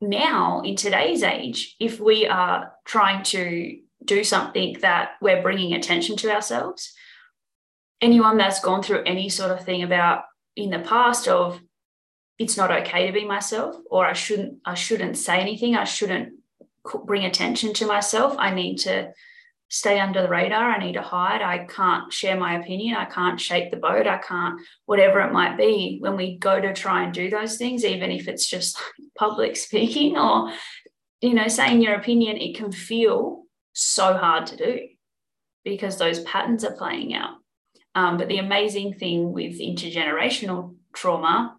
now 0.01 0.61
in 0.61 0.77
today's 0.77 1.23
age, 1.23 1.75
if 1.81 1.99
we 1.99 2.27
are 2.27 2.73
trying 2.85 3.25
to 3.25 3.79
do 4.05 4.23
something 4.23 4.77
that 4.83 5.13
we're 5.23 5.43
bringing 5.43 5.73
attention 5.73 6.17
to 6.19 6.31
ourselves, 6.31 6.93
anyone 8.01 8.37
that's 8.37 8.61
gone 8.61 8.83
through 8.83 9.03
any 9.05 9.31
sort 9.31 9.51
of 9.51 9.65
thing 9.65 9.83
about 9.83 10.25
in 10.55 10.71
the 10.71 10.79
past 10.79 11.27
of 11.27 11.59
it's 12.39 12.59
not 12.59 12.71
okay 12.71 13.07
to 13.07 13.13
be 13.13 13.25
myself 13.25 13.77
or 13.91 14.05
i 14.05 14.13
shouldn't 14.13 14.59
i 14.67 14.75
shouldn't 14.75 15.17
say 15.17 15.41
anything. 15.41 15.75
I 15.75 15.85
shouldn't 15.85 16.35
bring 17.05 17.25
attention 17.25 17.73
to 17.75 17.87
myself. 17.87 18.37
I 18.39 18.55
need 18.55 18.77
to 18.81 19.13
stay 19.69 19.99
under 19.99 20.23
the 20.23 20.29
radar. 20.29 20.71
I 20.71 20.79
need 20.79 20.95
to 20.95 21.03
hide. 21.03 21.43
I 21.43 21.67
can't 21.67 22.13
share 22.13 22.39
my 22.39 22.59
opinion. 22.59 22.97
I 22.97 23.05
can't 23.07 23.41
shake 23.41 23.71
the 23.71 23.77
boat. 23.77 24.07
I 24.07 24.19
can't, 24.19 24.61
whatever 24.85 25.21
it 25.21 25.33
might 25.33 25.57
be. 25.57 25.99
When 26.01 26.17
we 26.17 26.39
go 26.39 26.61
to 26.61 26.73
try 26.73 27.03
and 27.03 27.13
do 27.13 27.31
those 27.31 27.57
things, 27.57 27.85
even 27.85 28.11
if 28.11 28.29
it's 28.29 28.47
just 28.47 28.79
public 29.19 29.57
speaking 29.57 30.17
or, 30.17 30.53
you 31.21 31.35
know, 31.35 31.49
saying 31.49 31.83
your 31.83 31.95
opinion, 31.95 32.37
it 32.37 32.57
can 32.57 32.71
feel 32.71 33.45
so 33.73 34.17
hard 34.17 34.47
to 34.49 34.57
do 34.57 34.81
because 35.65 35.99
those 35.99 36.21
patterns 36.21 36.65
are 36.65 36.77
playing 36.77 37.15
out. 37.15 37.35
Um, 37.95 38.19
but 38.19 38.29
the 38.29 38.39
amazing 38.39 38.95
thing 38.95 39.33
with 39.33 39.59
intergenerational 39.61 40.77
trauma, 40.95 41.57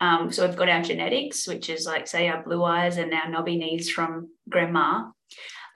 um, 0.00 0.32
so 0.32 0.46
we've 0.46 0.56
got 0.56 0.68
our 0.68 0.82
genetics, 0.82 1.46
which 1.46 1.68
is 1.70 1.86
like, 1.86 2.06
say, 2.06 2.28
our 2.28 2.42
blue 2.42 2.64
eyes 2.64 2.96
and 2.96 3.12
our 3.12 3.28
knobby 3.28 3.56
knees 3.56 3.90
from 3.90 4.30
grandma. 4.48 5.10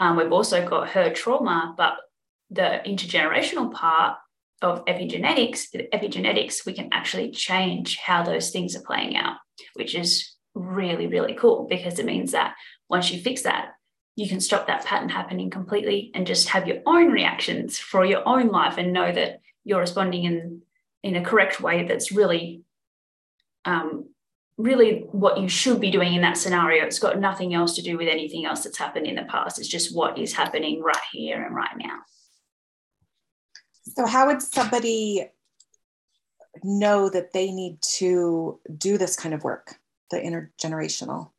Um, 0.00 0.16
we've 0.16 0.32
also 0.32 0.66
got 0.66 0.90
her 0.90 1.12
trauma, 1.12 1.74
but 1.76 1.94
the 2.50 2.80
intergenerational 2.86 3.72
part 3.72 4.18
of 4.62 4.84
epigenetics, 4.86 5.66
epigenetics, 5.92 6.64
we 6.64 6.72
can 6.72 6.88
actually 6.92 7.30
change 7.30 7.96
how 7.98 8.22
those 8.22 8.50
things 8.50 8.76
are 8.76 8.82
playing 8.82 9.16
out, 9.16 9.36
which 9.74 9.94
is 9.94 10.34
really, 10.54 11.06
really 11.06 11.34
cool 11.34 11.66
because 11.68 11.98
it 11.98 12.06
means 12.06 12.32
that 12.32 12.54
once 12.88 13.10
you 13.10 13.20
fix 13.20 13.42
that, 13.42 13.72
you 14.16 14.28
can 14.28 14.40
stop 14.40 14.66
that 14.66 14.84
pattern 14.84 15.08
happening 15.08 15.50
completely 15.50 16.10
and 16.14 16.26
just 16.26 16.48
have 16.48 16.68
your 16.68 16.78
own 16.86 17.10
reactions 17.10 17.78
for 17.78 18.04
your 18.04 18.26
own 18.26 18.48
life 18.48 18.78
and 18.78 18.92
know 18.92 19.10
that 19.12 19.40
you're 19.64 19.80
responding 19.80 20.24
in 20.24 20.62
in 21.02 21.16
a 21.16 21.24
correct 21.24 21.60
way 21.60 21.86
that's 21.86 22.12
really 22.12 22.62
um, 23.66 24.08
really 24.56 25.06
what 25.10 25.38
you 25.38 25.48
should 25.48 25.80
be 25.80 25.90
doing 25.90 26.14
in 26.14 26.22
that 26.22 26.36
scenario. 26.36 26.84
It's 26.84 26.98
got 26.98 27.18
nothing 27.18 27.54
else 27.54 27.74
to 27.76 27.82
do 27.82 27.98
with 27.98 28.08
anything 28.08 28.44
else 28.44 28.62
that's 28.62 28.78
happened 28.78 29.06
in 29.06 29.16
the 29.16 29.24
past. 29.24 29.58
It's 29.58 29.68
just 29.68 29.94
what 29.94 30.18
is 30.18 30.32
happening 30.32 30.82
right 30.82 30.96
here 31.12 31.42
and 31.42 31.54
right 31.54 31.76
now. 31.76 31.98
So, 33.96 34.06
how 34.06 34.26
would 34.28 34.40
somebody 34.40 35.28
know 36.62 37.10
that 37.10 37.32
they 37.32 37.50
need 37.50 37.82
to 37.96 38.60
do 38.78 38.96
this 38.96 39.16
kind 39.16 39.34
of 39.34 39.44
work, 39.44 39.76
the 40.10 40.18
intergenerational? 40.18 41.30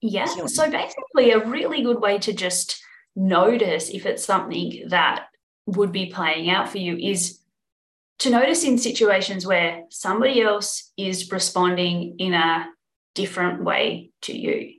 Yeah. 0.00 0.26
Healing? 0.26 0.48
So, 0.48 0.70
basically, 0.70 1.30
a 1.30 1.46
really 1.46 1.82
good 1.82 2.00
way 2.00 2.18
to 2.18 2.32
just 2.32 2.82
notice 3.16 3.90
if 3.90 4.06
it's 4.06 4.24
something 4.24 4.84
that 4.88 5.28
would 5.66 5.92
be 5.92 6.06
playing 6.06 6.50
out 6.50 6.68
for 6.68 6.78
you 6.78 6.96
is 6.96 7.38
to 8.20 8.30
notice 8.30 8.64
in 8.64 8.78
situations 8.78 9.46
where 9.46 9.84
somebody 9.90 10.40
else 10.40 10.92
is 10.96 11.30
responding 11.30 12.16
in 12.18 12.32
a 12.32 12.66
different 13.14 13.64
way 13.64 14.10
to 14.22 14.36
you. 14.36 14.74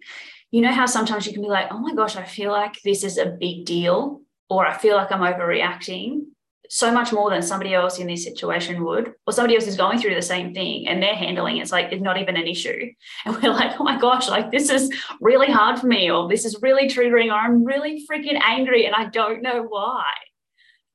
You 0.51 0.61
know 0.61 0.71
how 0.71 0.85
sometimes 0.85 1.27
you 1.27 1.33
can 1.33 1.41
be 1.41 1.49
like, 1.49 1.67
oh 1.71 1.79
my 1.79 1.93
gosh, 1.93 2.15
I 2.15 2.23
feel 2.23 2.51
like 2.51 2.75
this 2.83 3.03
is 3.03 3.17
a 3.17 3.25
big 3.25 3.65
deal, 3.65 4.21
or 4.49 4.65
I 4.65 4.77
feel 4.77 4.95
like 4.95 5.11
I'm 5.11 5.19
overreacting 5.19 6.21
so 6.69 6.91
much 6.91 7.11
more 7.11 7.29
than 7.29 7.41
somebody 7.41 7.73
else 7.73 7.99
in 7.99 8.07
this 8.07 8.23
situation 8.23 8.83
would, 8.83 9.13
or 9.27 9.33
somebody 9.33 9.55
else 9.55 9.67
is 9.67 9.77
going 9.77 9.99
through 9.99 10.15
the 10.15 10.21
same 10.21 10.53
thing 10.53 10.87
and 10.87 11.01
they're 11.01 11.15
handling 11.15 11.57
it. 11.57 11.61
it's 11.61 11.71
like 11.71 11.91
it's 11.91 12.01
not 12.01 12.17
even 12.17 12.37
an 12.37 12.47
issue. 12.47 12.91
And 13.25 13.35
we're 13.35 13.51
like, 13.51 13.79
oh 13.79 13.83
my 13.83 13.99
gosh, 13.99 14.27
like 14.29 14.51
this 14.51 14.69
is 14.69 14.89
really 15.21 15.51
hard 15.51 15.79
for 15.79 15.87
me, 15.87 16.09
or 16.09 16.27
this 16.27 16.45
is 16.45 16.59
really 16.61 16.87
triggering, 16.87 17.27
or 17.27 17.35
I'm 17.35 17.63
really 17.63 18.05
freaking 18.09 18.39
angry 18.41 18.85
and 18.85 18.95
I 18.95 19.05
don't 19.05 19.41
know 19.41 19.63
why. 19.63 20.05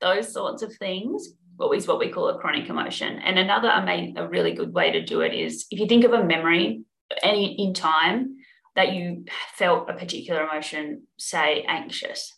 Those 0.01 0.33
sorts 0.33 0.63
of 0.63 0.75
things 0.77 1.29
what 1.61 1.77
is 1.77 1.87
what 1.87 1.99
we 1.99 2.09
call 2.09 2.29
a 2.29 2.39
chronic 2.39 2.69
emotion. 2.69 3.19
And 3.19 3.39
another 3.39 3.69
amazing, 3.69 4.17
a 4.17 4.29
really 4.29 4.53
good 4.53 4.73
way 4.73 4.93
to 4.93 5.05
do 5.05 5.21
it 5.21 5.35
is 5.35 5.67
if 5.71 5.79
you 5.79 5.87
think 5.87 6.05
of 6.05 6.13
a 6.13 6.25
memory 6.25 6.85
any 7.23 7.55
in 7.61 7.75
time 7.75 8.37
that 8.77 8.93
you 8.93 9.25
felt 9.55 9.91
a 9.91 9.95
particular 9.95 10.43
emotion, 10.43 11.03
say 11.19 11.65
anxious, 11.69 12.37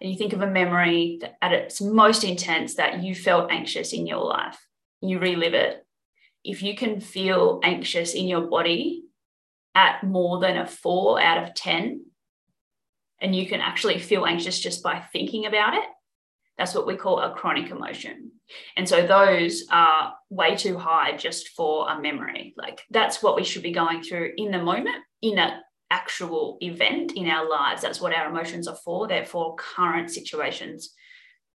and 0.00 0.10
you 0.10 0.16
think 0.16 0.32
of 0.32 0.40
a 0.40 0.46
memory 0.46 1.20
at 1.42 1.52
its 1.52 1.80
most 1.80 2.24
intense 2.24 2.76
that 2.76 3.02
you 3.02 3.14
felt 3.14 3.50
anxious 3.50 3.92
in 3.92 4.06
your 4.06 4.24
life, 4.24 4.58
you 5.00 5.18
relive 5.18 5.54
it. 5.54 5.84
If 6.44 6.62
you 6.62 6.76
can 6.76 7.00
feel 7.00 7.60
anxious 7.62 8.14
in 8.14 8.28
your 8.28 8.42
body 8.42 9.02
at 9.74 10.04
more 10.04 10.40
than 10.40 10.56
a 10.56 10.66
four 10.66 11.20
out 11.20 11.42
of 11.42 11.54
10, 11.54 12.04
and 13.20 13.34
you 13.34 13.48
can 13.48 13.60
actually 13.60 13.98
feel 13.98 14.24
anxious 14.24 14.60
just 14.60 14.82
by 14.82 15.00
thinking 15.12 15.46
about 15.46 15.74
it, 15.74 15.84
that's 16.58 16.74
what 16.74 16.86
we 16.86 16.96
call 16.96 17.20
a 17.20 17.32
chronic 17.32 17.70
emotion. 17.70 18.32
And 18.76 18.88
so 18.88 19.06
those 19.06 19.64
are 19.70 20.14
way 20.28 20.56
too 20.56 20.76
high 20.76 21.16
just 21.16 21.50
for 21.50 21.88
a 21.88 22.00
memory. 22.00 22.54
Like 22.56 22.82
that's 22.90 23.22
what 23.22 23.36
we 23.36 23.44
should 23.44 23.62
be 23.62 23.72
going 23.72 24.02
through 24.02 24.32
in 24.36 24.50
the 24.50 24.62
moment, 24.62 24.96
in 25.22 25.38
an 25.38 25.60
actual 25.90 26.58
event 26.60 27.12
in 27.12 27.28
our 27.28 27.48
lives. 27.48 27.82
That's 27.82 28.00
what 28.00 28.12
our 28.12 28.28
emotions 28.28 28.66
are 28.66 28.76
for. 28.76 29.06
They're 29.06 29.24
for 29.24 29.54
current 29.56 30.10
situations 30.10 30.92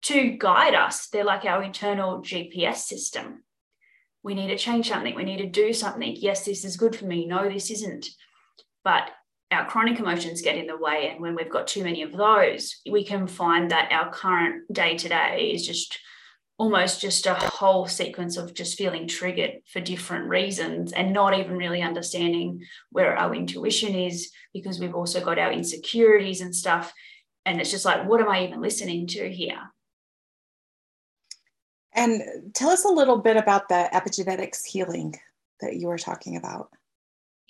to 0.03 0.37
guide 0.39 0.75
us. 0.75 1.09
They're 1.09 1.25
like 1.25 1.45
our 1.45 1.63
internal 1.63 2.23
GPS 2.23 2.79
system. 2.79 3.45
We 4.23 4.35
need 4.35 4.49
to 4.49 4.59
change 4.59 4.89
something. 4.89 5.15
We 5.15 5.25
need 5.25 5.39
to 5.39 5.47
do 5.47 5.73
something. 5.73 6.15
Yes, 6.19 6.45
this 6.45 6.65
is 6.65 6.77
good 6.77 6.95
for 6.95 7.07
me. 7.07 7.27
No, 7.27 7.49
this 7.49 7.71
isn't. 7.71 8.07
But 8.85 9.11
our 9.51 9.67
chronic 9.67 9.99
emotions 9.99 10.43
get 10.43 10.57
in 10.57 10.67
the 10.67 10.77
way. 10.77 11.11
And 11.11 11.21
when 11.21 11.35
we've 11.35 11.51
got 11.51 11.67
too 11.67 11.83
many 11.83 12.03
of 12.03 12.13
those, 12.13 12.81
we 12.91 13.05
can 13.05 13.27
find 13.27 13.71
that 13.71 13.91
our 13.91 14.11
current 14.13 14.73
day 14.73 14.97
to 14.97 15.09
day 15.09 15.51
is 15.53 15.67
just 15.67 15.99
almost 16.59 17.01
just 17.01 17.27
a 17.27 17.35
whole 17.35 17.87
sequence 17.87 18.37
of 18.37 18.53
just 18.53 18.77
feeling 18.77 19.09
triggered 19.09 19.63
for 19.73 19.81
different 19.81 20.29
reasons 20.29 20.93
and 20.93 21.13
not 21.13 21.37
even 21.37 21.57
really 21.57 21.81
understanding 21.81 22.63
where 22.91 23.17
our 23.17 23.35
intuition 23.35 23.95
is 23.95 24.31
because 24.53 24.79
we've 24.79 24.95
also 24.95 25.25
got 25.25 25.39
our 25.39 25.51
insecurities 25.51 26.43
and 26.43 26.55
stuff. 26.55 26.93
And 27.47 27.61
it's 27.61 27.71
just 27.71 27.87
like, 27.87 28.07
what 28.07 28.21
am 28.21 28.29
I 28.29 28.45
even 28.45 28.61
listening 28.61 29.07
to 29.09 29.33
here? 29.33 29.59
And 31.95 32.55
tell 32.55 32.69
us 32.69 32.85
a 32.85 32.89
little 32.89 33.19
bit 33.19 33.39
about 33.39 33.69
the 33.69 33.89
epigenetics 33.93 34.67
healing 34.67 35.19
that 35.61 35.77
you 35.77 35.89
were 35.89 35.99
talking 35.99 36.37
about. 36.37 36.69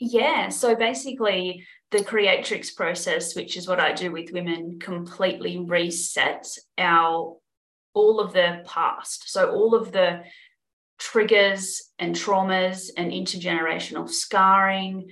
Yeah, 0.02 0.48
so 0.48 0.74
basically, 0.74 1.66
the 1.90 2.02
creatrix 2.02 2.70
process, 2.70 3.36
which 3.36 3.56
is 3.58 3.68
what 3.68 3.80
I 3.80 3.92
do 3.92 4.10
with 4.10 4.32
women, 4.32 4.78
completely 4.80 5.58
resets 5.58 6.58
our 6.78 7.36
all 7.92 8.20
of 8.20 8.32
the 8.32 8.62
past. 8.66 9.30
So 9.30 9.50
all 9.50 9.74
of 9.74 9.92
the 9.92 10.22
triggers 10.98 11.82
and 11.98 12.14
traumas 12.14 12.88
and 12.96 13.12
intergenerational 13.12 14.08
scarring, 14.08 15.10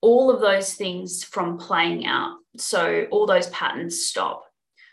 all 0.00 0.30
of 0.30 0.40
those 0.40 0.74
things 0.74 1.24
from 1.24 1.58
playing 1.58 2.06
out. 2.06 2.38
So 2.56 3.06
all 3.10 3.26
those 3.26 3.48
patterns 3.48 4.06
stop. 4.06 4.44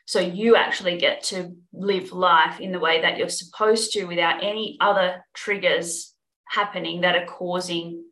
So 0.07 0.19
you 0.19 0.57
actually 0.57 0.97
get 0.97 1.23
to 1.25 1.55
live 1.71 2.11
life 2.11 2.59
in 2.59 2.73
the 2.73 2.79
way 2.79 3.01
that 3.01 3.17
you're 3.17 3.29
supposed 3.29 3.93
to 3.93 4.05
without 4.05 4.43
any 4.43 4.77
other 4.81 5.23
triggers 5.33 6.13
happening 6.49 7.01
that 7.01 7.15
are 7.15 7.25
causing 7.25 8.03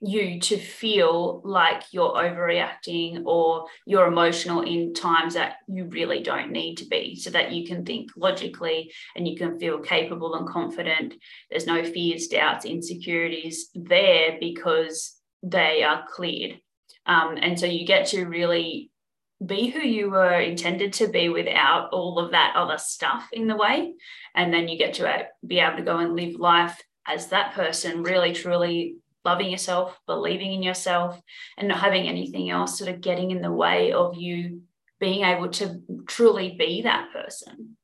you 0.00 0.38
to 0.38 0.58
feel 0.58 1.40
like 1.44 1.82
you're 1.90 2.12
overreacting 2.12 3.24
or 3.24 3.66
you're 3.86 4.06
emotional 4.06 4.60
in 4.60 4.92
times 4.92 5.34
that 5.34 5.56
you 5.66 5.86
really 5.86 6.22
don't 6.22 6.52
need 6.52 6.76
to 6.76 6.86
be 6.86 7.16
so 7.16 7.30
that 7.30 7.52
you 7.52 7.66
can 7.66 7.84
think 7.84 8.10
logically 8.16 8.92
and 9.14 9.26
you 9.26 9.36
can 9.36 9.58
feel 9.58 9.78
capable 9.78 10.34
and 10.34 10.48
confident. 10.48 11.14
There's 11.50 11.66
no 11.66 11.82
fears 11.82 12.26
doubts 12.26 12.66
insecurities 12.66 13.70
there 13.74 14.36
because 14.38 15.16
they 15.42 15.82
are 15.82 16.04
cleared. 16.12 16.60
Um, 17.06 17.38
and 17.40 17.58
so 17.58 17.66
you 17.66 17.86
get 17.86 18.06
to 18.08 18.26
really 18.26 18.90
be 19.44 19.68
who 19.68 19.80
you 19.80 20.10
were 20.10 20.40
intended 20.40 20.94
to 20.94 21.08
be 21.08 21.28
without 21.28 21.90
all 21.92 22.18
of 22.18 22.32
that 22.32 22.54
other 22.56 22.78
stuff 22.78 23.28
in 23.32 23.46
the 23.46 23.56
way. 23.56 23.94
And 24.34 24.52
then 24.52 24.68
you 24.68 24.78
get 24.78 24.94
to 24.94 25.26
be 25.46 25.60
able 25.60 25.76
to 25.78 25.82
go 25.82 25.98
and 25.98 26.14
live 26.14 26.36
life 26.36 26.82
as 27.06 27.28
that 27.28 27.54
person 27.54 28.02
really 28.02 28.32
truly 28.32 28.96
loving 29.26 29.50
yourself, 29.50 29.98
believing 30.06 30.54
in 30.54 30.62
yourself, 30.62 31.20
and 31.58 31.68
not 31.68 31.80
having 31.80 32.06
anything 32.06 32.48
else 32.48 32.78
sort 32.78 32.88
of 32.88 33.02
getting 33.02 33.32
in 33.32 33.42
the 33.42 33.52
way 33.52 33.92
of 33.92 34.16
you 34.16 34.62
being 34.98 35.24
able 35.24 35.48
to 35.48 35.82
truly 36.06 36.56
be 36.58 36.82
that 36.82 37.12
person. 37.12 37.76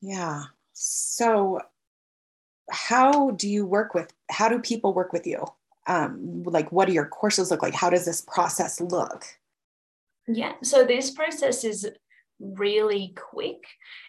Yeah. 0.00 0.44
So, 0.74 1.60
how 2.70 3.32
do 3.32 3.48
you 3.48 3.66
work 3.66 3.94
with, 3.94 4.12
how 4.30 4.48
do 4.48 4.60
people 4.60 4.94
work 4.94 5.12
with 5.12 5.26
you? 5.26 5.44
Um, 5.86 6.44
like, 6.44 6.70
what 6.70 6.86
do 6.86 6.92
your 6.92 7.06
courses 7.06 7.50
look 7.50 7.62
like? 7.62 7.74
How 7.74 7.90
does 7.90 8.04
this 8.04 8.20
process 8.20 8.80
look? 8.80 9.24
Yeah. 10.28 10.52
So, 10.62 10.84
this 10.84 11.10
process 11.10 11.64
is 11.64 11.90
really 12.38 13.14
quick. 13.16 13.62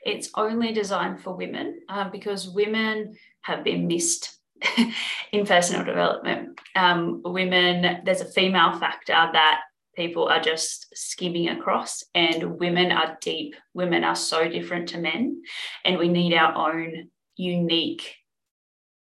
It's 0.06 0.30
only 0.36 0.74
designed 0.74 1.22
for 1.22 1.36
women 1.36 1.80
uh, 1.90 2.10
because 2.10 2.50
women 2.50 3.18
have 3.42 3.64
been 3.64 3.88
missed 3.88 4.41
in 5.32 5.46
personal 5.46 5.84
development. 5.84 6.60
Um, 6.76 7.22
women, 7.24 8.02
there's 8.06 8.22
a 8.22 8.26
female 8.26 8.80
factor 8.80 9.14
that 9.14 9.62
people 9.96 10.28
are 10.28 10.42
just 10.42 10.88
skimming 10.96 11.50
across, 11.50 12.04
and 12.16 12.60
women 12.60 12.92
are 12.92 13.18
deep. 13.22 13.56
Women 13.74 14.04
are 14.04 14.16
so 14.16 14.48
different 14.48 14.90
to 14.90 14.98
men, 14.98 15.42
and 15.86 15.98
we 15.98 16.08
need 16.08 16.34
our 16.34 16.72
own 16.72 17.10
unique 17.36 18.16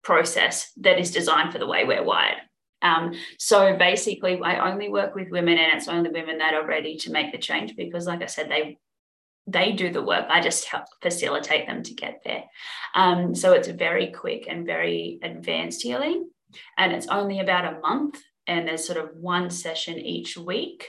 process 0.02 0.72
that 0.78 0.98
is 0.98 1.10
designed 1.10 1.52
for 1.52 1.58
the 1.58 1.66
way 1.66 1.84
we're 1.84 2.04
wired. 2.04 2.38
Um, 2.80 3.12
so 3.38 3.76
basically, 3.76 4.40
I 4.42 4.70
only 4.70 4.88
work 4.88 5.14
with 5.14 5.30
women, 5.30 5.58
and 5.58 5.72
it's 5.74 5.88
only 5.88 6.10
women 6.10 6.38
that 6.38 6.54
are 6.54 6.66
ready 6.66 6.96
to 6.98 7.12
make 7.12 7.32
the 7.32 7.38
change 7.38 7.76
because, 7.76 8.06
like 8.06 8.22
I 8.22 8.26
said, 8.26 8.50
they 8.50 8.78
they 9.46 9.72
do 9.72 9.90
the 9.90 10.02
work. 10.02 10.26
I 10.28 10.40
just 10.40 10.66
help 10.66 10.84
facilitate 11.00 11.66
them 11.66 11.82
to 11.82 11.94
get 11.94 12.22
there. 12.24 12.44
Um, 12.94 13.34
so 13.34 13.52
it's 13.52 13.68
very 13.68 14.12
quick 14.12 14.46
and 14.48 14.66
very 14.66 15.18
advanced 15.22 15.82
healing. 15.82 16.30
And 16.76 16.92
it's 16.92 17.08
only 17.08 17.40
about 17.40 17.72
a 17.72 17.80
month. 17.80 18.20
And 18.46 18.66
there's 18.66 18.86
sort 18.86 18.98
of 18.98 19.16
one 19.16 19.50
session 19.50 19.98
each 19.98 20.36
week 20.36 20.88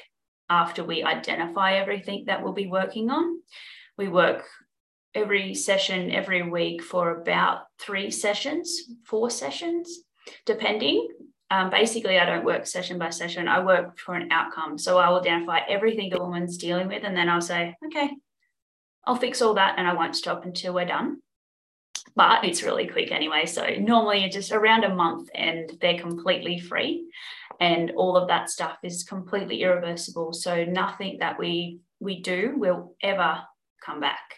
after 0.50 0.84
we 0.84 1.04
identify 1.04 1.76
everything 1.76 2.26
that 2.28 2.44
we'll 2.44 2.54
be 2.54 2.68
working 2.68 3.10
on. 3.10 3.42
We 3.98 4.08
work 4.08 4.46
every 5.16 5.54
session 5.54 6.12
every 6.12 6.48
week 6.48 6.84
for 6.84 7.22
about 7.22 7.62
three 7.80 8.10
sessions, 8.12 8.84
four 9.06 9.30
sessions, 9.30 10.00
depending. 10.46 11.08
Um, 11.52 11.70
basically, 11.70 12.18
I 12.18 12.26
don't 12.26 12.46
work 12.46 12.66
session 12.66 12.98
by 12.98 13.12
session. 13.12 13.48
I 13.48 13.64
work 13.64 14.00
for 14.00 14.16
an 14.16 14.32
outcome. 14.32 14.78
So 14.78 14.98
I 14.98 15.10
will 15.10 15.20
identify 15.20 15.60
everything 15.70 16.10
the 16.10 16.20
woman's 16.20 16.58
dealing 16.58 16.88
with, 16.88 17.04
and 17.04 17.16
then 17.16 17.30
I'll 17.30 17.42
say, 17.42 17.76
okay, 17.86 18.10
I'll 19.06 19.16
fix 19.16 19.42
all 19.42 19.56
that 19.56 19.76
and 19.78 19.88
I 19.88 19.94
won't 19.94 20.16
stop 20.16 20.46
until 20.46 20.74
we're 20.74 20.86
done. 20.86 21.22
But 22.16 22.44
it's 22.44 22.64
really 22.64 22.88
quick 22.88 23.12
anyway. 23.12 23.46
So 23.46 23.66
normally 23.80 24.24
it's 24.24 24.36
just 24.36 24.52
around 24.52 24.84
a 24.84 24.94
month 24.94 25.30
and 25.34 25.72
they're 25.82 26.00
completely 26.00 26.60
free. 26.60 27.08
And 27.60 27.92
all 27.92 28.18
of 28.18 28.28
that 28.28 28.50
stuff 28.50 28.78
is 28.84 29.04
completely 29.04 29.64
irreversible. 29.64 30.34
So 30.34 30.66
nothing 30.66 31.18
that 31.20 31.40
we 31.40 31.80
we 32.00 32.22
do 32.22 32.54
will 32.58 32.96
ever 33.02 33.42
come 33.84 34.00
back. 34.00 34.36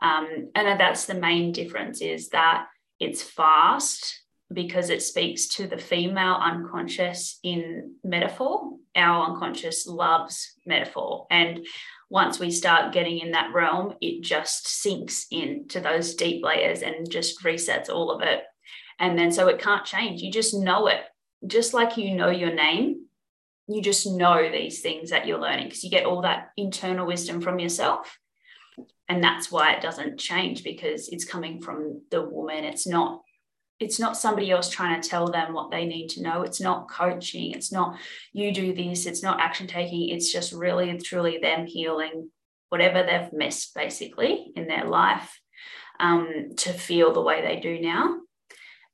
Um, 0.00 0.50
and 0.54 0.80
that's 0.80 1.06
the 1.06 1.14
main 1.14 1.52
difference 1.52 2.00
is 2.00 2.30
that 2.30 2.66
it's 2.98 3.22
fast 3.22 4.20
because 4.52 4.90
it 4.90 5.02
speaks 5.02 5.48
to 5.48 5.66
the 5.66 5.78
female 5.78 6.34
unconscious 6.34 7.38
in 7.42 7.94
metaphor. 8.04 8.72
Our 8.94 9.30
unconscious 9.30 9.86
loves 9.86 10.54
metaphor. 10.66 11.26
And 11.30 11.66
once 12.12 12.38
we 12.38 12.50
start 12.50 12.92
getting 12.92 13.20
in 13.20 13.30
that 13.30 13.54
realm, 13.54 13.94
it 14.02 14.22
just 14.22 14.68
sinks 14.68 15.24
into 15.30 15.80
those 15.80 16.14
deep 16.14 16.44
layers 16.44 16.82
and 16.82 17.10
just 17.10 17.42
resets 17.42 17.88
all 17.88 18.10
of 18.10 18.20
it. 18.20 18.42
And 18.98 19.18
then 19.18 19.32
so 19.32 19.48
it 19.48 19.58
can't 19.58 19.86
change. 19.86 20.20
You 20.20 20.30
just 20.30 20.52
know 20.52 20.88
it. 20.88 21.00
Just 21.46 21.72
like 21.72 21.96
you 21.96 22.14
know 22.14 22.28
your 22.28 22.52
name, 22.52 23.06
you 23.66 23.80
just 23.80 24.06
know 24.06 24.50
these 24.52 24.82
things 24.82 25.08
that 25.08 25.26
you're 25.26 25.40
learning 25.40 25.68
because 25.68 25.84
you 25.84 25.88
get 25.88 26.04
all 26.04 26.20
that 26.20 26.50
internal 26.58 27.06
wisdom 27.06 27.40
from 27.40 27.58
yourself. 27.58 28.18
And 29.08 29.24
that's 29.24 29.50
why 29.50 29.72
it 29.72 29.80
doesn't 29.80 30.20
change 30.20 30.64
because 30.64 31.08
it's 31.08 31.24
coming 31.24 31.62
from 31.62 32.02
the 32.10 32.20
woman. 32.20 32.64
It's 32.64 32.86
not 32.86 33.21
it's 33.82 33.98
not 33.98 34.16
somebody 34.16 34.50
else 34.50 34.70
trying 34.70 35.00
to 35.00 35.08
tell 35.08 35.28
them 35.28 35.52
what 35.52 35.70
they 35.70 35.84
need 35.84 36.08
to 36.10 36.22
know. 36.22 36.42
It's 36.42 36.60
not 36.60 36.88
coaching. 36.88 37.52
It's 37.52 37.72
not 37.72 37.98
you 38.32 38.52
do 38.52 38.72
this. 38.72 39.06
It's 39.06 39.22
not 39.22 39.40
action 39.40 39.66
taking. 39.66 40.08
It's 40.10 40.32
just 40.32 40.52
really 40.52 40.88
and 40.88 41.02
truly 41.02 41.38
them 41.38 41.66
healing 41.66 42.30
whatever 42.68 43.02
they've 43.02 43.32
missed 43.32 43.74
basically 43.74 44.50
in 44.56 44.66
their 44.66 44.84
life 44.84 45.38
um, 46.00 46.52
to 46.56 46.72
feel 46.72 47.12
the 47.12 47.20
way 47.20 47.42
they 47.42 47.60
do 47.60 47.80
now 47.80 48.16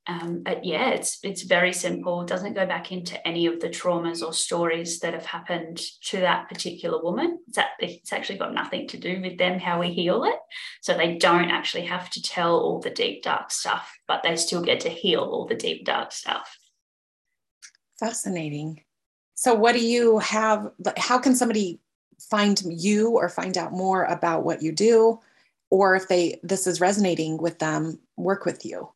um, 0.09 0.42
but 0.42 0.64
yeah, 0.64 0.88
it's 0.88 1.18
it's 1.23 1.42
very 1.42 1.75
simple. 1.75 2.23
It 2.23 2.29
doesn't 2.29 2.55
go 2.55 2.64
back 2.64 2.90
into 2.90 3.25
any 3.29 3.44
of 3.44 3.61
the 3.61 3.68
traumas 3.68 4.27
or 4.27 4.33
stories 4.33 5.01
that 5.01 5.12
have 5.12 5.27
happened 5.27 5.83
to 6.05 6.21
that 6.21 6.49
particular 6.49 7.03
woman. 7.03 7.38
It's, 7.47 7.59
it's 7.79 8.12
actually 8.12 8.38
got 8.38 8.55
nothing 8.55 8.88
to 8.88 8.97
do 8.97 9.21
with 9.21 9.37
them 9.37 9.59
how 9.59 9.81
we 9.81 9.92
heal 9.92 10.25
it. 10.25 10.37
So 10.81 10.97
they 10.97 11.18
don't 11.18 11.51
actually 11.51 11.85
have 11.85 12.09
to 12.11 12.23
tell 12.23 12.59
all 12.59 12.81
the 12.81 12.88
deep 12.88 13.23
dark 13.23 13.51
stuff, 13.51 13.99
but 14.09 14.23
they 14.23 14.37
still 14.37 14.62
get 14.62 14.81
to 14.81 14.88
heal 14.88 15.21
all 15.21 15.47
the 15.47 15.55
deep 15.55 15.85
dark 15.85 16.12
stuff. 16.12 16.57
Fascinating. 18.01 18.83
So, 19.35 19.53
what 19.53 19.75
do 19.75 19.87
you 19.87 20.21
have? 20.21 20.71
How 20.97 21.18
can 21.18 21.37
somebody 21.37 21.81
find 22.31 22.59
you 22.66 23.11
or 23.11 23.29
find 23.29 23.59
out 23.59 23.73
more 23.73 24.05
about 24.05 24.42
what 24.42 24.62
you 24.62 24.73
do, 24.73 25.21
or 25.68 25.97
if 25.97 26.09
they 26.09 26.40
this 26.42 26.66
is 26.66 26.81
resonating 26.81 27.37
with 27.37 27.59
them, 27.59 27.99
work 28.16 28.47
with 28.47 28.64
you? 28.64 28.88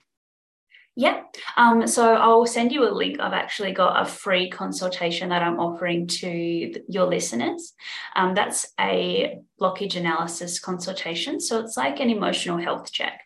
Yeah. 0.95 1.23
Um, 1.57 1.87
so 1.87 2.15
I'll 2.15 2.45
send 2.45 2.71
you 2.71 2.87
a 2.87 2.93
link. 2.93 3.19
I've 3.19 3.33
actually 3.33 3.73
got 3.73 4.03
a 4.03 4.05
free 4.05 4.51
consultation 4.51 5.31
that 5.31 5.43
I'm 5.43 5.59
offering 5.59 6.07
to 6.07 6.73
your 6.87 7.07
listeners. 7.07 7.73
Um, 8.15 8.35
that's 8.35 8.71
a 8.79 9.39
blockage 9.59 9.97
analysis 9.97 10.61
consultation. 10.61 11.41
So 11.41 11.61
it's 11.61 11.79
like 11.79 12.01
an 12.01 12.11
emotional 12.11 12.59
health 12.59 12.93
check. 12.93 13.23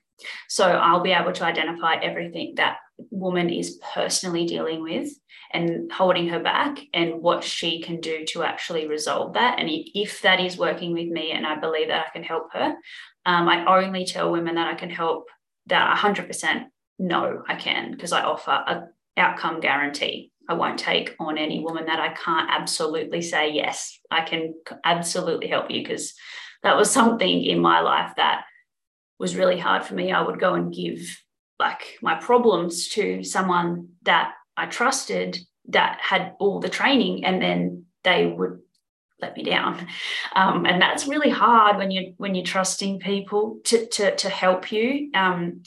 So 0.48 0.64
I'll 0.64 1.02
be 1.02 1.12
able 1.12 1.33
to 1.33 1.44
identify 1.44 1.96
everything 1.96 2.55
that 2.57 2.76
woman 3.11 3.50
is 3.50 3.81
personally 3.94 4.46
dealing 4.46 4.83
with 4.83 5.11
and 5.52 5.90
holding 5.90 6.29
her 6.29 6.40
back 6.40 6.79
and 6.94 7.20
what 7.20 7.42
she 7.42 7.83
can 7.83 8.00
do 8.00 8.24
to 8.26 8.44
actually 8.44 8.87
resolve 8.87 9.35
that. 9.35 9.59
And 9.59 9.68
if 9.70 10.22
that 10.22 10.40
is 10.40 10.57
working 10.57 10.92
with 10.92 11.09
me 11.09 11.33
and 11.33 11.44
I 11.44 11.57
believe 11.57 11.88
that 11.88 12.07
I 12.07 12.12
can 12.12 12.22
help 12.22 12.52
her, 12.52 12.76
um, 13.26 13.48
I 13.48 13.64
only 13.66 14.05
tell 14.05 14.31
women 14.31 14.55
that 14.55 14.68
I 14.68 14.74
can 14.74 14.90
help 14.90 15.26
that 15.66 15.98
100% 15.98 16.66
no, 16.99 17.43
I 17.49 17.55
can 17.57 17.91
because 17.91 18.13
I 18.13 18.23
offer 18.23 18.51
a 18.51 18.89
outcome 19.17 19.61
guarantee. 19.61 20.33
I 20.49 20.55
won't 20.55 20.79
take 20.79 21.17
on 21.19 21.39
any 21.39 21.61
woman 21.61 21.87
that 21.87 21.99
I 21.99 22.13
can't 22.15 22.49
absolutely 22.51 23.21
say 23.21 23.53
yes. 23.53 23.99
I 24.11 24.23
can 24.23 24.55
absolutely 24.85 25.49
help 25.49 25.71
you 25.71 25.83
because 25.83 26.15
that 26.63 26.77
was 26.77 26.91
something 26.91 27.45
in 27.45 27.59
my 27.59 27.81
life 27.81 28.13
that 28.17 28.45
was 29.19 29.37
really 29.37 29.59
hard 29.59 29.85
for 29.85 29.95
me. 29.95 30.13
I 30.13 30.23
would 30.23 30.39
go 30.39 30.55
and 30.55 30.73
give 30.73 31.01
like 31.59 31.99
my 32.03 32.15
problems 32.15 32.89
to 32.89 33.25
someone 33.25 33.89
that 34.03 34.35
I 34.57 34.67
trusted 34.67 35.39
that 35.69 35.99
had 36.01 36.35
all 36.39 36.61
the 36.61 36.69
training 36.69 37.25
and 37.25 37.43
then 37.43 37.87
they 38.05 38.27
would 38.27 38.61
let 39.21 39.37
me 39.37 39.43
down 39.43 39.87
um, 40.35 40.67
and 40.67 40.81
that's 40.81 41.09
really 41.09 41.31
hard 41.31 41.79
when 41.79 41.91
you 41.91 42.13
when 42.19 42.35
you're 42.35 42.45
trusting 42.45 43.01
people 43.01 43.59
to 43.65 43.87
to, 43.87 44.15
to 44.15 44.29
help 44.29 44.71
you 44.71 45.11
um, 45.15 45.63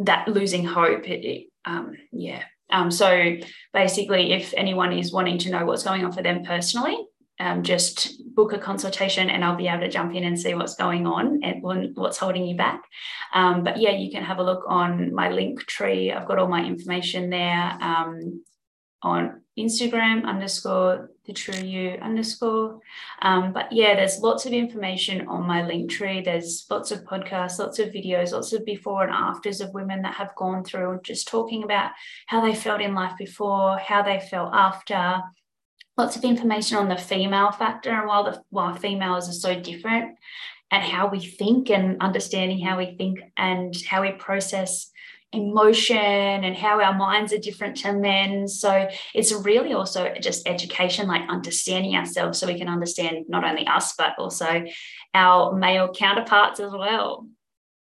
that 0.00 0.28
losing 0.28 0.64
hope. 0.64 1.08
It, 1.08 1.24
it 1.24 1.46
um, 1.64 1.94
yeah. 2.12 2.42
Um, 2.70 2.90
so 2.90 3.36
basically, 3.72 4.32
if 4.32 4.52
anyone 4.56 4.92
is 4.92 5.12
wanting 5.12 5.38
to 5.38 5.50
know 5.50 5.64
what's 5.64 5.84
going 5.84 6.04
on 6.04 6.12
for 6.12 6.22
them 6.22 6.44
personally, 6.44 6.96
um, 7.38 7.62
just 7.62 8.22
book 8.34 8.52
a 8.52 8.58
consultation 8.58 9.28
and 9.28 9.44
I'll 9.44 9.56
be 9.56 9.68
able 9.68 9.80
to 9.80 9.90
jump 9.90 10.14
in 10.14 10.24
and 10.24 10.38
see 10.38 10.54
what's 10.54 10.74
going 10.74 11.06
on 11.06 11.40
and 11.42 11.62
what's 11.94 12.18
holding 12.18 12.46
you 12.46 12.56
back. 12.56 12.82
Um, 13.34 13.62
but 13.62 13.76
yeah, 13.78 13.90
you 13.90 14.10
can 14.10 14.24
have 14.24 14.38
a 14.38 14.42
look 14.42 14.64
on 14.66 15.14
my 15.14 15.30
link 15.30 15.60
tree. 15.66 16.10
I've 16.10 16.26
got 16.26 16.38
all 16.38 16.48
my 16.48 16.64
information 16.64 17.30
there 17.30 17.78
um, 17.80 18.42
on 19.02 19.42
Instagram 19.58 20.24
underscore 20.24 21.10
the 21.26 21.32
true 21.32 21.58
you 21.58 21.98
underscore. 22.02 22.80
Um, 23.22 23.52
but 23.52 23.72
yeah, 23.72 23.94
there's 23.94 24.20
lots 24.20 24.46
of 24.46 24.52
information 24.52 25.26
on 25.28 25.46
my 25.46 25.66
link 25.66 25.90
tree. 25.90 26.22
There's 26.22 26.66
lots 26.70 26.90
of 26.90 27.04
podcasts, 27.04 27.58
lots 27.58 27.78
of 27.78 27.90
videos, 27.90 28.32
lots 28.32 28.52
of 28.52 28.64
before 28.64 29.04
and 29.04 29.12
afters 29.12 29.60
of 29.60 29.74
women 29.74 30.02
that 30.02 30.14
have 30.14 30.34
gone 30.36 30.64
through 30.64 31.00
just 31.02 31.28
talking 31.28 31.64
about 31.64 31.92
how 32.26 32.40
they 32.40 32.54
felt 32.54 32.80
in 32.80 32.94
life 32.94 33.16
before, 33.18 33.78
how 33.78 34.02
they 34.02 34.20
felt 34.20 34.54
after, 34.54 35.22
lots 35.96 36.16
of 36.16 36.24
information 36.24 36.76
on 36.76 36.88
the 36.88 36.96
female 36.96 37.50
factor 37.50 37.90
and 37.90 38.06
while 38.06 38.24
the 38.24 38.42
while 38.50 38.74
females 38.74 39.28
are 39.28 39.32
so 39.32 39.58
different 39.58 40.16
and 40.70 40.82
how 40.82 41.08
we 41.08 41.20
think 41.20 41.70
and 41.70 42.00
understanding 42.02 42.60
how 42.60 42.76
we 42.76 42.96
think 42.96 43.20
and 43.36 43.74
how 43.88 44.02
we 44.02 44.12
process 44.12 44.90
emotion 45.36 45.96
and 45.96 46.56
how 46.56 46.80
our 46.80 46.94
minds 46.94 47.32
are 47.32 47.38
different 47.38 47.76
to 47.78 47.92
men. 47.92 48.48
So 48.48 48.88
it's 49.14 49.32
really 49.32 49.72
also 49.72 50.12
just 50.20 50.48
education 50.48 51.06
like 51.06 51.28
understanding 51.28 51.94
ourselves 51.94 52.38
so 52.38 52.46
we 52.46 52.58
can 52.58 52.68
understand 52.68 53.26
not 53.28 53.44
only 53.44 53.66
us 53.66 53.94
but 53.96 54.14
also 54.18 54.64
our 55.14 55.54
male 55.54 55.92
counterparts 55.92 56.60
as 56.60 56.72
well. 56.72 57.26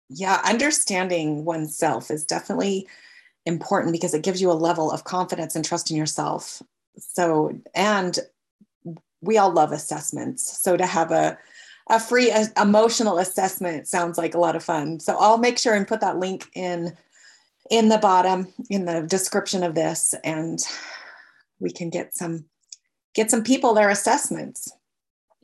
Yeah 0.09 0.41
understanding 0.45 1.45
oneself 1.45 2.11
is 2.11 2.25
definitely 2.25 2.87
important 3.45 3.91
because 3.91 4.13
it 4.13 4.23
gives 4.23 4.41
you 4.41 4.51
a 4.51 4.53
level 4.53 4.91
of 4.91 5.03
confidence 5.03 5.55
and 5.55 5.65
trust 5.65 5.91
in 5.91 5.97
yourself. 5.97 6.61
So 6.97 7.53
and 7.75 8.17
we 9.21 9.37
all 9.37 9.51
love 9.51 9.71
assessments. 9.71 10.59
So 10.61 10.77
to 10.77 10.85
have 10.85 11.11
a 11.11 11.37
a 11.89 11.99
free 11.99 12.33
emotional 12.57 13.17
assessment 13.17 13.87
sounds 13.87 14.17
like 14.17 14.35
a 14.35 14.39
lot 14.39 14.55
of 14.55 14.63
fun. 14.63 14.99
So 14.99 15.17
i'll 15.19 15.37
make 15.37 15.57
sure 15.57 15.73
and 15.73 15.87
put 15.87 16.01
that 16.01 16.17
link 16.17 16.49
in 16.55 16.95
in 17.69 17.89
the 17.89 17.97
bottom 17.97 18.47
in 18.69 18.85
the 18.85 19.01
description 19.01 19.63
of 19.63 19.75
this 19.75 20.13
and 20.23 20.59
we 21.59 21.71
can 21.71 21.89
get 21.89 22.15
some 22.15 22.45
get 23.15 23.31
some 23.31 23.43
people 23.43 23.73
their 23.73 23.89
assessments 23.89 24.71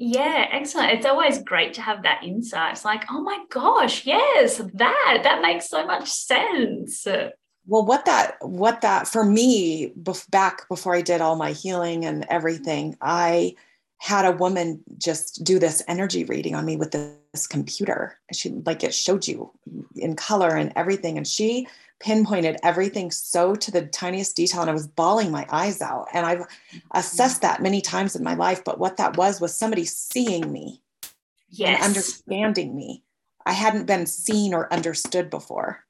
yeah, 0.01 0.45
excellent. 0.53 0.93
It's 0.93 1.05
always 1.05 1.43
great 1.43 1.73
to 1.73 1.82
have 1.82 2.03
that 2.03 2.23
insight. 2.23 2.71
It's 2.71 2.86
like, 2.86 3.03
oh 3.12 3.21
my 3.21 3.43
gosh, 3.49 4.05
yes, 4.05 4.62
that 4.75 5.19
that 5.23 5.41
makes 5.41 5.67
so 5.67 5.86
much 5.86 6.10
sense 6.10 7.05
well 7.69 7.86
what 7.86 8.05
that 8.05 8.36
what 8.41 8.82
that 8.82 9.08
for 9.08 9.23
me 9.23 9.93
back 10.29 10.67
before 10.67 10.95
i 10.95 11.01
did 11.01 11.21
all 11.21 11.36
my 11.36 11.51
healing 11.51 12.03
and 12.03 12.25
everything 12.29 12.97
i 13.01 13.55
had 13.99 14.25
a 14.25 14.32
woman 14.32 14.82
just 14.97 15.43
do 15.43 15.60
this 15.60 15.84
energy 15.88 16.23
reading 16.25 16.55
on 16.55 16.65
me 16.65 16.75
with 16.75 16.91
this 16.91 17.47
computer 17.47 18.17
she 18.34 18.49
like 18.65 18.84
it 18.84 18.93
showed 18.93 19.27
you 19.27 19.51
in 19.95 20.15
color 20.15 20.55
and 20.55 20.73
everything 20.75 21.17
and 21.17 21.27
she 21.27 21.67
pinpointed 22.00 22.56
everything 22.64 23.12
so 23.12 23.56
to 23.56 23.72
the 23.72 23.86
tiniest 23.88 24.36
detail 24.36 24.62
and 24.62 24.70
i 24.70 24.74
was 24.74 24.88
bawling 24.88 25.32
my 25.32 25.46
eyes 25.50 25.82
out. 25.82 26.08
And 26.14 26.26
i've 26.26 26.46
assessed 26.94 27.42
mm-hmm. 27.42 27.54
that 27.54 27.62
many 27.62 27.82
times 27.82 28.16
in 28.16 28.24
my 28.24 28.36
life 28.36 28.64
but 28.64 28.80
what 28.80 28.98
that 28.98 29.18
was 29.18 29.42
was 29.42 29.54
somebody 29.54 29.86
seeing 29.86 30.52
me 30.52 30.82
yes. 31.50 31.76
and 31.76 31.84
understanding 31.84 32.76
me. 32.76 33.04
I 33.46 33.54
hadn't 33.54 33.86
been 33.86 34.06
seen 34.06 34.54
or 34.54 34.72
understood 34.72 35.30
before. 35.30 35.84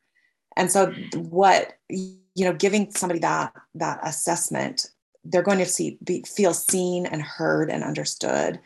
And 0.55 0.71
so 0.71 0.87
mm-hmm. 0.87 1.21
what 1.21 1.77
you 1.89 2.45
know 2.45 2.53
giving 2.53 2.91
somebody 2.91 3.19
that 3.19 3.53
that 3.75 3.99
assessment 4.03 4.87
they're 5.25 5.41
going 5.43 5.59
to 5.59 5.65
see 5.65 5.97
be, 6.03 6.23
feel 6.23 6.53
seen 6.53 7.05
and 7.05 7.21
heard 7.21 7.69
and 7.69 7.83
understood. 7.83 8.59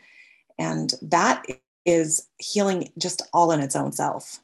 And 0.58 0.94
that 1.02 1.44
is 1.84 2.28
healing 2.38 2.92
just 2.96 3.22
all 3.32 3.50
in 3.50 3.60
its 3.60 3.76
own 3.76 3.92
self. 3.92 4.38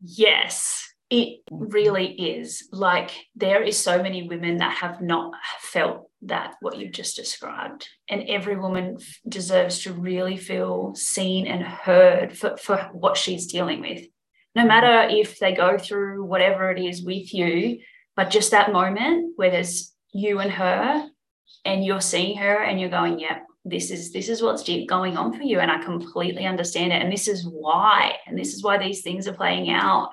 Yes 0.00 0.93
it 1.10 1.40
really 1.50 2.06
is. 2.06 2.68
Like 2.72 3.10
there 3.36 3.62
is 3.62 3.78
so 3.78 4.02
many 4.02 4.28
women 4.28 4.58
that 4.58 4.76
have 4.76 5.00
not 5.00 5.32
felt 5.60 6.10
that 6.22 6.54
what 6.60 6.78
you've 6.78 6.92
just 6.92 7.16
described. 7.16 7.88
And 8.08 8.24
every 8.28 8.56
woman 8.56 8.98
deserves 9.28 9.80
to 9.80 9.92
really 9.92 10.36
feel 10.36 10.94
seen 10.94 11.46
and 11.46 11.62
heard 11.62 12.36
for, 12.36 12.56
for 12.56 12.88
what 12.92 13.16
she's 13.16 13.46
dealing 13.46 13.80
with. 13.80 14.06
No 14.54 14.64
matter 14.64 15.12
if 15.14 15.38
they 15.38 15.52
go 15.52 15.76
through 15.76 16.24
whatever 16.24 16.70
it 16.70 16.80
is 16.80 17.02
with 17.02 17.34
you, 17.34 17.80
but 18.16 18.30
just 18.30 18.52
that 18.52 18.72
moment 18.72 19.32
where 19.36 19.50
there's 19.50 19.92
you 20.12 20.38
and 20.38 20.52
her 20.52 21.08
and 21.64 21.84
you're 21.84 22.00
seeing 22.00 22.38
her 22.38 22.62
and 22.62 22.80
you're 22.80 22.90
going, 22.90 23.18
yeah, 23.18 23.40
this 23.64 23.90
is 23.90 24.12
this 24.12 24.28
is 24.28 24.42
what's 24.42 24.62
going 24.86 25.16
on 25.16 25.32
for 25.32 25.42
you 25.42 25.58
and 25.58 25.70
I 25.70 25.82
completely 25.82 26.46
understand 26.46 26.92
it. 26.92 27.02
And 27.02 27.12
this 27.12 27.28
is 27.28 27.46
why 27.46 28.16
and 28.26 28.38
this 28.38 28.54
is 28.54 28.62
why 28.62 28.78
these 28.78 29.02
things 29.02 29.26
are 29.26 29.32
playing 29.32 29.70
out 29.70 30.10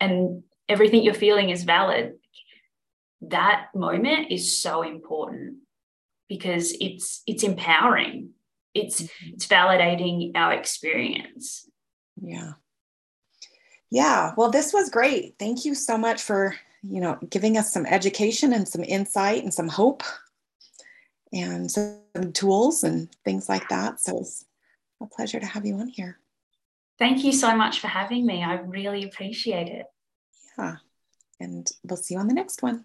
and 0.00 0.42
everything 0.68 1.02
you're 1.02 1.14
feeling 1.14 1.50
is 1.50 1.64
valid. 1.64 2.14
That 3.22 3.68
moment 3.74 4.30
is 4.30 4.58
so 4.58 4.82
important 4.82 5.58
because 6.28 6.74
it's 6.80 7.22
it's 7.26 7.42
empowering. 7.42 8.30
It's 8.74 9.02
mm-hmm. 9.02 9.34
it's 9.34 9.46
validating 9.46 10.32
our 10.34 10.52
experience. 10.52 11.68
Yeah 12.20 12.52
yeah, 13.90 14.32
well, 14.36 14.50
this 14.50 14.72
was 14.72 14.90
great. 14.90 15.36
Thank 15.38 15.64
you 15.64 15.74
so 15.74 15.96
much 15.96 16.22
for, 16.22 16.54
you 16.82 17.00
know, 17.00 17.18
giving 17.30 17.56
us 17.56 17.72
some 17.72 17.86
education 17.86 18.52
and 18.52 18.68
some 18.68 18.82
insight 18.82 19.42
and 19.42 19.54
some 19.54 19.68
hope 19.68 20.02
and 21.32 21.70
some 21.70 22.32
tools 22.32 22.82
and 22.82 23.08
things 23.24 23.48
like 23.48 23.68
that. 23.68 24.00
So 24.00 24.18
it's 24.18 24.44
a 25.00 25.06
pleasure 25.06 25.40
to 25.40 25.46
have 25.46 25.64
you 25.64 25.76
on 25.76 25.88
here. 25.88 26.18
Thank 26.98 27.24
you 27.24 27.32
so 27.32 27.54
much 27.54 27.80
for 27.80 27.88
having 27.88 28.24
me. 28.24 28.42
I 28.42 28.54
really 28.54 29.04
appreciate 29.04 29.68
it. 29.68 29.86
Yeah. 30.58 30.76
And 31.40 31.66
we'll 31.84 31.98
see 31.98 32.14
you 32.14 32.20
on 32.20 32.28
the 32.28 32.34
next 32.34 32.62
one. 32.62 32.84